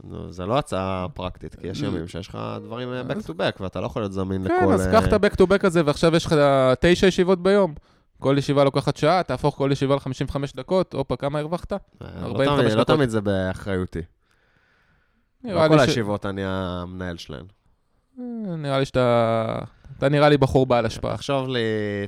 נו, 0.04 0.32
זה 0.32 0.46
לא 0.46 0.58
הצעה 0.58 1.06
פרקטית, 1.13 1.56
כי 1.56 1.67
יש 1.67 1.82
ימים 1.82 2.08
שיש 2.08 2.28
לך 2.28 2.38
דברים 2.63 2.93
אה, 2.93 3.02
back 3.02 3.28
to 3.28 3.30
back, 3.30 3.62
ואתה 3.62 3.82
לא 3.82 3.86
יכול 3.86 4.02
להיות 4.02 4.13
זמין 4.13 4.48
כן, 4.48 4.56
לכל... 4.56 4.65
כן, 4.65 4.74
אז 4.74 4.88
קח 4.91 5.08
את 5.08 5.13
ה-back 5.13 5.36
to 5.41 5.46
back 5.46 5.67
הזה, 5.67 5.82
ועכשיו 5.86 6.15
יש 6.15 6.26
לך 6.26 6.36
תשע 6.80 7.08
ישיבות 7.08 7.43
ביום. 7.43 7.74
כל 8.23 8.36
ישיבה 8.38 8.63
לוקחת 8.63 8.97
שעה, 8.97 9.23
תהפוך 9.23 9.55
כל 9.55 9.69
ישיבה 9.71 9.95
ל-55 9.95 10.36
דקות, 10.55 10.93
הופה, 10.93 11.15
כמה 11.15 11.39
הרווחת? 11.39 11.73
45 12.01 12.65
לא 12.65 12.83
דקות. 12.83 12.89
לא 12.89 12.95
תמיד 12.95 13.09
זה 13.09 13.21
באחריותי. 13.21 14.01
לא 15.43 15.67
כל 15.67 15.79
הישיבות 15.79 16.25
אני 16.25 16.41
המנהל 16.45 17.17
שלהן. 17.17 17.45
אה, 18.19 18.55
נראה 18.55 18.79
לי 18.79 18.86
שאתה... 18.86 19.59
אתה 19.97 20.09
נראה 20.09 20.29
לי 20.29 20.38
בחור 20.38 20.65
בעל 20.65 20.86
השפעה. 20.86 21.15
תחשוב 21.15 21.47
לי, 21.47 21.59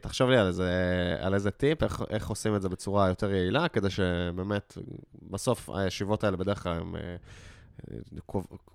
תחשוב 0.02 0.30
לי 0.30 0.38
על 0.38 0.48
איזה, 0.48 0.72
על 1.20 1.34
איזה 1.34 1.52
טיפ, 1.52 1.84
איך, 1.84 2.04
איך 2.10 2.30
עושים 2.30 2.56
את 2.56 2.62
זה 2.62 2.70
בצורה 2.70 3.08
יותר 3.08 3.32
יעילה, 3.32 3.68
כדי 3.68 3.90
שבאמת, 3.90 4.78
בסוף 5.32 5.70
הישיבות 5.70 6.24
האלה 6.24 6.38
בדרך 6.38 6.64
כלל 6.64 6.74
הן 6.74 6.96
אה, 6.96 7.16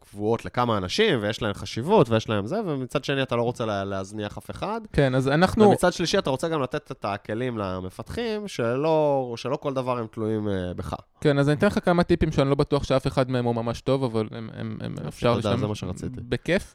קבועות 0.00 0.44
לכמה 0.44 0.76
אנשים, 0.76 1.18
ויש 1.22 1.42
להם 1.42 1.54
חשיבות, 1.54 2.08
ויש 2.08 2.28
להם 2.28 2.46
זה, 2.46 2.60
ומצד 2.66 3.04
שני 3.04 3.22
אתה 3.22 3.36
לא 3.36 3.42
רוצה 3.42 3.66
לה, 3.66 3.84
להזניח 3.84 4.38
אף 4.38 4.50
אחד. 4.50 4.80
כן, 4.92 5.14
אז 5.14 5.28
אנחנו... 5.28 5.68
ומצד 5.68 5.92
שלישי 5.92 6.18
אתה 6.18 6.30
רוצה 6.30 6.48
גם 6.48 6.62
לתת 6.62 6.92
את 6.92 7.04
הכלים 7.04 7.58
למפתחים, 7.58 8.48
שלא, 8.48 9.34
שלא 9.36 9.56
כל 9.56 9.74
דבר 9.74 9.98
הם 9.98 10.06
תלויים 10.06 10.48
uh, 10.48 10.74
בך. 10.76 10.94
כן, 11.20 11.38
אז 11.38 11.48
אני 11.48 11.56
אתן 11.58 11.66
לך 11.66 11.84
כמה 11.84 12.02
טיפים 12.02 12.32
שאני 12.32 12.48
לא 12.48 12.54
בטוח 12.54 12.84
שאף 12.84 13.06
אחד 13.06 13.30
מהם 13.30 13.44
הוא 13.44 13.54
ממש 13.54 13.80
טוב, 13.80 14.04
אבל 14.04 14.28
הם, 14.30 14.50
הם, 14.52 14.78
הם 14.80 14.94
אפשר 15.08 15.34
לשם... 15.34 15.56
זה 15.58 15.66
מה 15.66 15.74
שרציתי. 15.74 16.20
בכיף. 16.20 16.74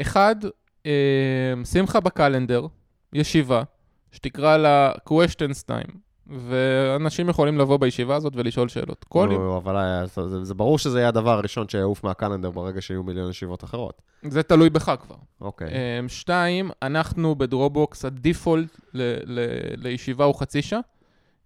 אחד, 0.00 0.36
אה, 0.86 1.54
שים 1.64 1.84
לך 1.84 1.96
בקלנדר 1.96 2.66
ישיבה, 3.12 3.62
שתקרא 4.12 4.56
לה 4.56 4.92
questions 5.08 5.64
time. 5.70 6.07
ואנשים 6.28 7.28
יכולים 7.28 7.58
לבוא 7.58 7.76
בישיבה 7.76 8.16
הזאת 8.16 8.32
ולשאול 8.36 8.68
שאלות. 8.68 9.04
כל 9.08 9.28
יום. 9.32 9.56
אבל 9.56 9.76
אה, 9.76 10.06
זה, 10.06 10.44
זה 10.44 10.54
ברור 10.54 10.78
שזה 10.78 10.98
יהיה 10.98 11.08
הדבר 11.08 11.30
הראשון 11.38 11.68
שיעוף 11.68 12.04
מהקלנדר 12.04 12.50
ברגע 12.50 12.80
שיהיו 12.80 13.02
מיליון 13.02 13.30
ישיבות 13.30 13.64
אחרות. 13.64 14.02
זה 14.22 14.42
תלוי 14.42 14.70
בך 14.70 14.92
כבר. 15.02 15.16
אוקיי. 15.40 15.68
אמ, 15.68 16.08
שתיים, 16.08 16.70
אנחנו 16.82 17.34
ב 17.34 17.42
Dropbox, 17.42 18.04
ה 18.04 18.13
default 18.13 18.80
ל- 18.94 19.16
ל- 19.24 19.74
לישיבה 19.76 20.24
הוא 20.24 20.34
חצי 20.34 20.62
שעה. 20.62 20.80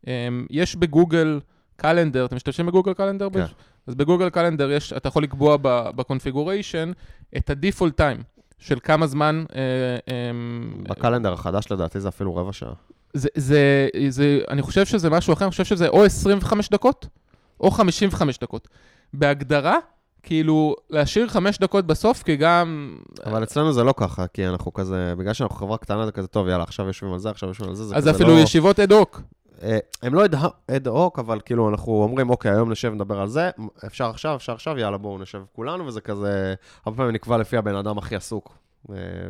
אמ, 0.07 0.47
יש 0.51 0.77
ב 0.77 0.86
Google 0.86 1.41
Calendar, 1.77 2.25
אתם 2.25 2.37
משתמשים 2.37 2.67
ב 2.67 2.71
Google 2.71 2.95
Calendar? 2.95 3.29
כן. 3.33 3.45
אז 3.87 3.95
ב 3.95 4.00
Google 4.00 4.31
Calendar 4.31 4.71
יש, 4.71 4.93
אתה 4.93 5.09
יכול 5.09 5.23
לקבוע 5.23 5.57
ב 5.97 6.04
configuration 6.04 6.93
את 7.37 7.51
ה 7.51 7.57
default 7.57 7.97
time 7.97 8.19
של 8.59 8.79
כמה 8.83 9.07
זמן... 9.07 9.45
אה, 9.55 9.61
אמ, 10.31 10.75
ב 10.83 10.88
Calendar 10.88 11.33
החדש 11.33 11.73
לדעתי 11.73 12.01
זה 12.01 12.09
אפילו 12.09 12.37
רבע 12.37 12.53
שעה. 12.53 12.73
זה, 13.15 13.29
זה, 13.35 13.89
זה, 14.09 14.41
אני 14.51 14.63
חושב 14.63 14.87
שזה 14.87 15.11
משהו 15.11 15.33
אחר, 15.33 15.45
אני 15.45 15.51
חושב 15.51 15.65
שזה 15.65 15.89
או 15.89 16.05
25 16.05 16.69
דקות 16.69 17.07
או 17.61 17.71
55 17.71 18.39
דקות. 18.39 18.69
בהגדרה, 19.13 19.77
כאילו, 20.23 20.77
להשאיר 20.91 21.29
5 21.29 21.59
דקות 21.59 21.87
בסוף, 21.87 22.23
כי 22.23 22.37
גם... 22.37 22.97
אבל 23.27 23.43
אצלנו 23.43 23.73
זה 23.73 23.85
לא 23.85 23.95
ככה, 23.97 24.27
כי 24.27 24.47
אנחנו 24.47 24.73
כזה, 24.73 25.15
בגלל 25.19 25.33
שאנחנו 25.33 25.57
חברה 25.57 25.79
קטנה 25.79 26.07
זה 26.07 26.13
כזה, 26.13 26.29
טוב, 26.29 26.49
יאללה, 26.49 26.63
עכשיו 26.63 26.87
יושבים 26.87 27.13
על 27.13 27.19
זה, 27.19 27.31
עכשיו 27.31 27.49
יושבים 27.49 27.69
על 27.69 27.75
זה, 27.75 27.85
זה 27.85 27.97
אז 27.97 28.11
אפילו 28.11 28.35
לא... 28.35 28.41
ישיבות 28.41 28.81
אד 28.81 28.93
הוק. 28.93 29.21
אה, 29.63 29.79
הם 30.03 30.15
לא 30.15 30.25
אד 30.71 30.89
הוק, 30.89 31.19
אבל 31.19 31.41
כאילו 31.45 31.69
אנחנו 31.69 31.93
אומרים, 31.93 32.31
אוקיי, 32.31 32.51
היום 32.51 32.73
נשב 32.73 32.93
נדבר 32.95 33.21
על 33.21 33.29
זה, 33.29 33.51
אפשר 33.87 34.11
עכשיו, 34.11 34.37
אפשר 34.37 34.53
עכשיו, 34.53 34.79
יאללה, 34.79 34.99
בואו 34.99 35.19
נשב 35.19 35.43
כולנו, 35.53 35.87
וזה 35.87 36.01
כזה, 36.01 36.55
הרבה 36.85 36.97
פעמים 36.97 37.15
נקבע 37.15 37.37
לפי 37.37 37.57
הבן 37.57 37.75
אדם 37.75 37.99
הכי 37.99 38.17
עסוק 38.17 38.62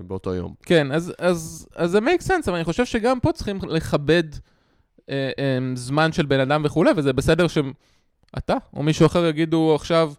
באותו 0.06 0.34
יום. 0.34 0.54
כן, 0.62 0.92
אז, 0.92 1.12
אז, 1.18 1.68
אז 1.76 1.90
זה 1.90 1.98
make 1.98 2.22
sense, 2.28 2.48
אבל 2.48 2.54
אני 2.54 2.64
חושב 2.64 2.84
שגם 2.84 3.20
פה 3.20 3.32
צריכים 3.32 3.58
לכבד 3.68 4.24
אה, 5.10 5.30
אה, 5.38 5.58
זמן 5.74 6.12
של 6.12 6.26
בן 6.26 6.40
אדם 6.40 6.62
וכולי, 6.64 6.90
וזה 6.96 7.12
בסדר 7.12 7.46
שאתה 7.48 8.54
או 8.76 8.82
מישהו 8.82 9.06
אחר 9.06 9.26
יגידו 9.26 9.74
עכשיו, 9.74 10.12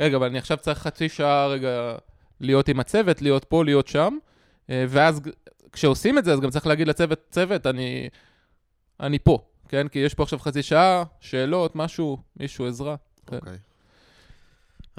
רגע, 0.00 0.16
אבל 0.16 0.26
אני 0.26 0.38
עכשיו 0.38 0.56
צריך 0.56 0.78
חצי 0.78 1.08
שעה 1.08 1.46
רגע 1.46 1.94
להיות 2.40 2.68
עם 2.68 2.80
הצוות, 2.80 3.22
להיות 3.22 3.44
פה, 3.44 3.64
להיות 3.64 3.88
שם, 3.88 4.16
אה, 4.70 4.84
ואז 4.88 5.20
כשעושים 5.72 6.18
את 6.18 6.24
זה, 6.24 6.32
אז 6.32 6.40
גם 6.40 6.50
צריך 6.50 6.66
להגיד 6.66 6.88
לצוות, 6.88 7.20
צוות, 7.30 7.66
אני, 7.66 8.08
אני 9.00 9.18
פה, 9.18 9.38
כן? 9.68 9.88
כי 9.88 9.98
יש 9.98 10.14
פה 10.14 10.22
עכשיו 10.22 10.38
חצי 10.38 10.62
שעה, 10.62 11.04
שאלות, 11.20 11.76
משהו, 11.76 12.18
מישהו, 12.36 12.66
עזרה. 12.66 12.96
כן. 13.26 13.38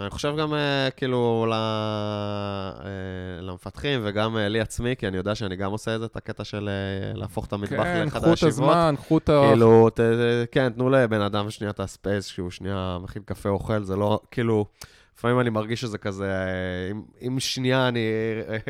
אני 0.01 0.09
חושב 0.09 0.33
גם 0.37 0.53
אה, 0.53 0.89
כאילו 0.95 1.45
אה, 1.51 2.71
למפתחים 3.41 3.99
וגם 4.03 4.37
אה, 4.37 4.47
לי 4.47 4.61
עצמי, 4.61 4.95
כי 4.95 5.07
אני 5.07 5.17
יודע 5.17 5.35
שאני 5.35 5.55
גם 5.55 5.71
עושה 5.71 5.95
את 5.95 5.99
זה, 5.99 6.05
את 6.05 6.15
הקטע 6.15 6.43
של 6.43 6.69
להפוך 7.13 7.45
את 7.45 7.53
המטבח 7.53 7.83
כן, 7.83 8.05
לאחד 8.05 8.19
קחו 8.19 8.33
את 8.33 8.43
הישיבות. 8.43 8.51
הזמן, 8.51 8.95
קחו 8.97 9.17
את 9.17 9.29
ה... 9.29 9.41
כאילו, 9.47 9.89
ת, 9.89 9.99
כן, 10.51 10.69
תנו 10.69 10.89
לבן 10.89 11.21
אדם 11.21 11.49
שנייה 11.49 11.71
את 11.71 11.79
הספייס, 11.79 12.25
שהוא 12.25 12.51
שנייה 12.51 12.97
מכין 13.01 13.21
קפה 13.25 13.49
אוכל, 13.49 13.83
זה 13.83 13.95
לא, 13.95 14.19
כאילו, 14.31 14.65
לפעמים 15.21 15.39
אני 15.39 15.49
מרגיש 15.49 15.81
שזה 15.81 15.97
כזה, 15.97 16.31
אם, 16.91 17.01
אם 17.27 17.39
שנייה 17.39 17.87
אני, 17.87 17.99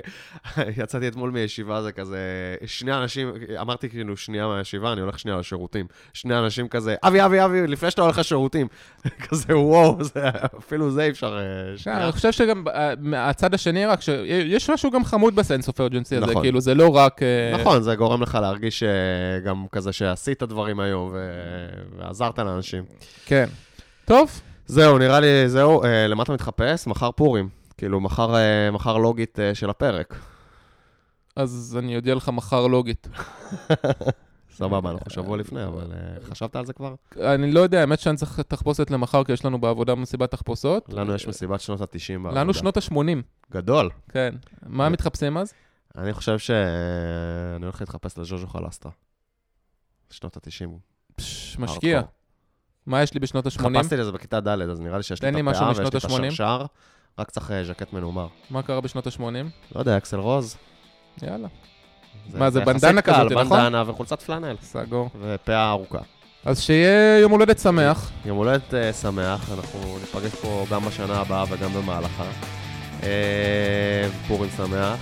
יצאתי 0.83 1.07
אתמול 1.07 1.31
מישיבה, 1.31 1.81
זה 1.81 1.91
כזה, 1.91 2.17
שני 2.65 2.93
אנשים, 2.93 3.31
אמרתי 3.61 3.89
כאילו 3.89 4.17
שנייה 4.17 4.47
מהישיבה, 4.47 4.93
אני 4.93 5.01
הולך 5.01 5.19
שנייה 5.19 5.37
לשירותים. 5.37 5.85
שני 6.13 6.37
אנשים 6.39 6.67
כזה, 6.67 6.95
אבי, 7.03 7.25
אבי, 7.25 7.45
אבי, 7.45 7.67
לפני 7.67 7.91
שאתה 7.91 8.01
הולך 8.01 8.17
לשירותים. 8.17 8.67
כזה, 9.29 9.57
וואו, 9.57 10.03
זה, 10.03 10.29
אפילו 10.59 10.91
זה 10.91 11.03
אי 11.03 11.09
אפשר 11.09 11.37
אה, 11.37 11.71
כן, 11.71 11.77
שנייה. 11.77 12.03
אני 12.03 12.11
חושב 12.11 12.31
שגם 12.31 12.63
אה, 12.67 12.93
מהצד 12.99 13.53
השני, 13.53 13.85
רק 13.85 14.01
שיש 14.01 14.69
משהו 14.69 14.91
גם 14.91 15.05
חמוד 15.05 15.35
בסנס 15.35 15.67
אוף 15.67 15.81
ארג'נסי 15.81 16.15
הזה, 16.15 16.25
נכון. 16.25 16.43
כאילו 16.43 16.61
זה 16.61 16.73
לא 16.73 16.95
רק... 16.95 17.23
אה, 17.23 17.57
נכון, 17.61 17.81
זה 17.81 17.95
גורם 17.95 18.21
לך 18.21 18.37
להרגיש 18.41 18.83
גם 19.45 19.65
כזה 19.71 19.91
שעשית 19.91 20.43
דברים 20.43 20.79
היום 20.79 21.09
ו- 21.13 21.67
ועזרת 21.97 22.39
לאנשים. 22.39 22.83
כן. 23.25 23.45
טוב, 24.05 24.41
זהו, 24.65 24.97
נראה 24.97 25.19
לי, 25.19 25.49
זהו, 25.49 25.83
אה, 25.83 26.07
למה 26.07 26.23
אתה 26.23 26.33
מתחפש? 26.33 26.87
מחר 26.87 27.11
פורים. 27.11 27.49
כאילו, 27.77 27.99
מחר, 27.99 28.35
אה, 28.35 28.71
מחר 28.71 28.97
לוגית 28.97 29.39
אה, 29.39 29.55
של 29.55 29.69
הפרק. 29.69 30.15
אז 31.35 31.77
אני 31.79 31.95
אודיע 31.95 32.15
לך 32.15 32.29
מחר 32.29 32.67
לוגית. 32.67 33.07
סבבה, 34.57 34.91
אנחנו 34.91 35.11
שבוע 35.11 35.37
לפני, 35.37 35.65
אבל 35.65 35.91
אה, 35.93 36.21
חשבת 36.29 36.55
על 36.55 36.65
זה 36.65 36.73
כבר? 36.73 36.95
אני 37.21 37.51
לא 37.51 37.59
יודע, 37.59 37.79
האמת 37.81 37.99
שאני 37.99 38.17
צריך 38.17 38.39
תחפושת 38.39 38.91
למחר, 38.91 39.23
כי 39.23 39.31
יש 39.31 39.45
לנו 39.45 39.61
בעבודה 39.61 39.95
מסיבת 39.95 40.31
תחפושות. 40.31 40.93
לנו 40.93 41.15
יש 41.15 41.27
מסיבת 41.27 41.61
שנות 41.61 41.81
ה-90 41.81 42.13
בעבודה. 42.23 42.41
לנו 42.41 42.53
שנות 42.53 42.77
ה-80, 42.77 42.95
גדול. 43.51 43.89
כן. 44.09 44.35
מה. 44.65 44.89
מתחפשים 44.89 45.37
אז? 45.37 45.53
אני 45.97 46.13
חושב 46.13 46.39
שאני 46.39 47.65
הולך 47.65 47.81
להתחפש 47.81 48.17
לז'וז'ו 48.17 48.47
חלסטרה. 48.47 48.91
שנות 50.09 50.37
ה-90. 50.37 50.69
פש, 51.15 51.59
משקיע. 51.59 52.01
מה 52.87 53.03
יש 53.03 53.13
לי 53.13 53.19
בשנות 53.19 53.45
ה-80? 53.45 53.79
חפשתי 53.79 53.97
לזה 53.97 54.11
בכיתה 54.11 54.39
ד', 54.39 54.47
אז 54.47 54.79
נראה 54.79 54.97
לי 54.97 55.03
שיש 55.03 55.23
לי 55.23 55.29
את 55.29 55.35
הפאה 55.47 55.69
ויש 55.69 55.79
לי 55.79 55.87
את 55.87 55.95
ה-80. 55.95 56.25
השרשר. 56.25 56.65
רק 57.19 57.29
צריך 57.29 57.51
אה, 57.51 57.63
ז'קט 57.63 57.93
מנומר. 57.93 58.27
מה 58.49 58.61
קרה 58.61 58.81
בשנות 58.81 59.07
ה-80? 59.07 59.21
לא 59.75 59.79
יודע, 59.79 59.97
אקסל 59.97 60.19
רוז. 60.19 60.55
יאללה. 61.21 61.47
מה, 62.33 62.49
זה 62.49 62.59
יחסית 62.59 62.83
בנדנה 62.83 63.01
כזאת, 63.01 63.31
נכון? 63.31 63.59
בנדנה 63.59 63.83
וחולצת 63.87 64.21
פלנל. 64.21 64.55
סגור. 64.61 65.09
ופאה 65.21 65.69
ארוכה. 65.69 65.99
אז 66.45 66.61
שיהיה 66.61 67.19
יום 67.19 67.31
הולדת 67.31 67.59
שמח. 67.59 68.11
יום 68.25 68.37
הולדת 68.37 68.73
אה, 68.73 68.93
שמח, 68.93 69.51
אנחנו 69.51 69.97
ניפגש 69.99 70.35
פה 70.41 70.65
גם 70.71 70.85
בשנה 70.85 71.17
הבאה 71.17 71.43
וגם 71.49 71.73
במהלכה. 71.73 72.25
אה, 73.03 74.09
פורים 74.27 74.49
שמח, 74.57 74.99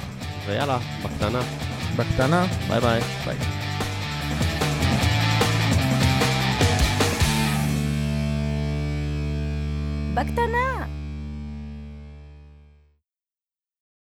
ויאללה, 0.47 0.79
בקטנה. 1.03 1.41
בקטנה. 1.95 2.45
ביי 2.69 2.79
ביי. 2.79 3.01
ביי. 3.25 3.37
בקטנה. 10.19 10.98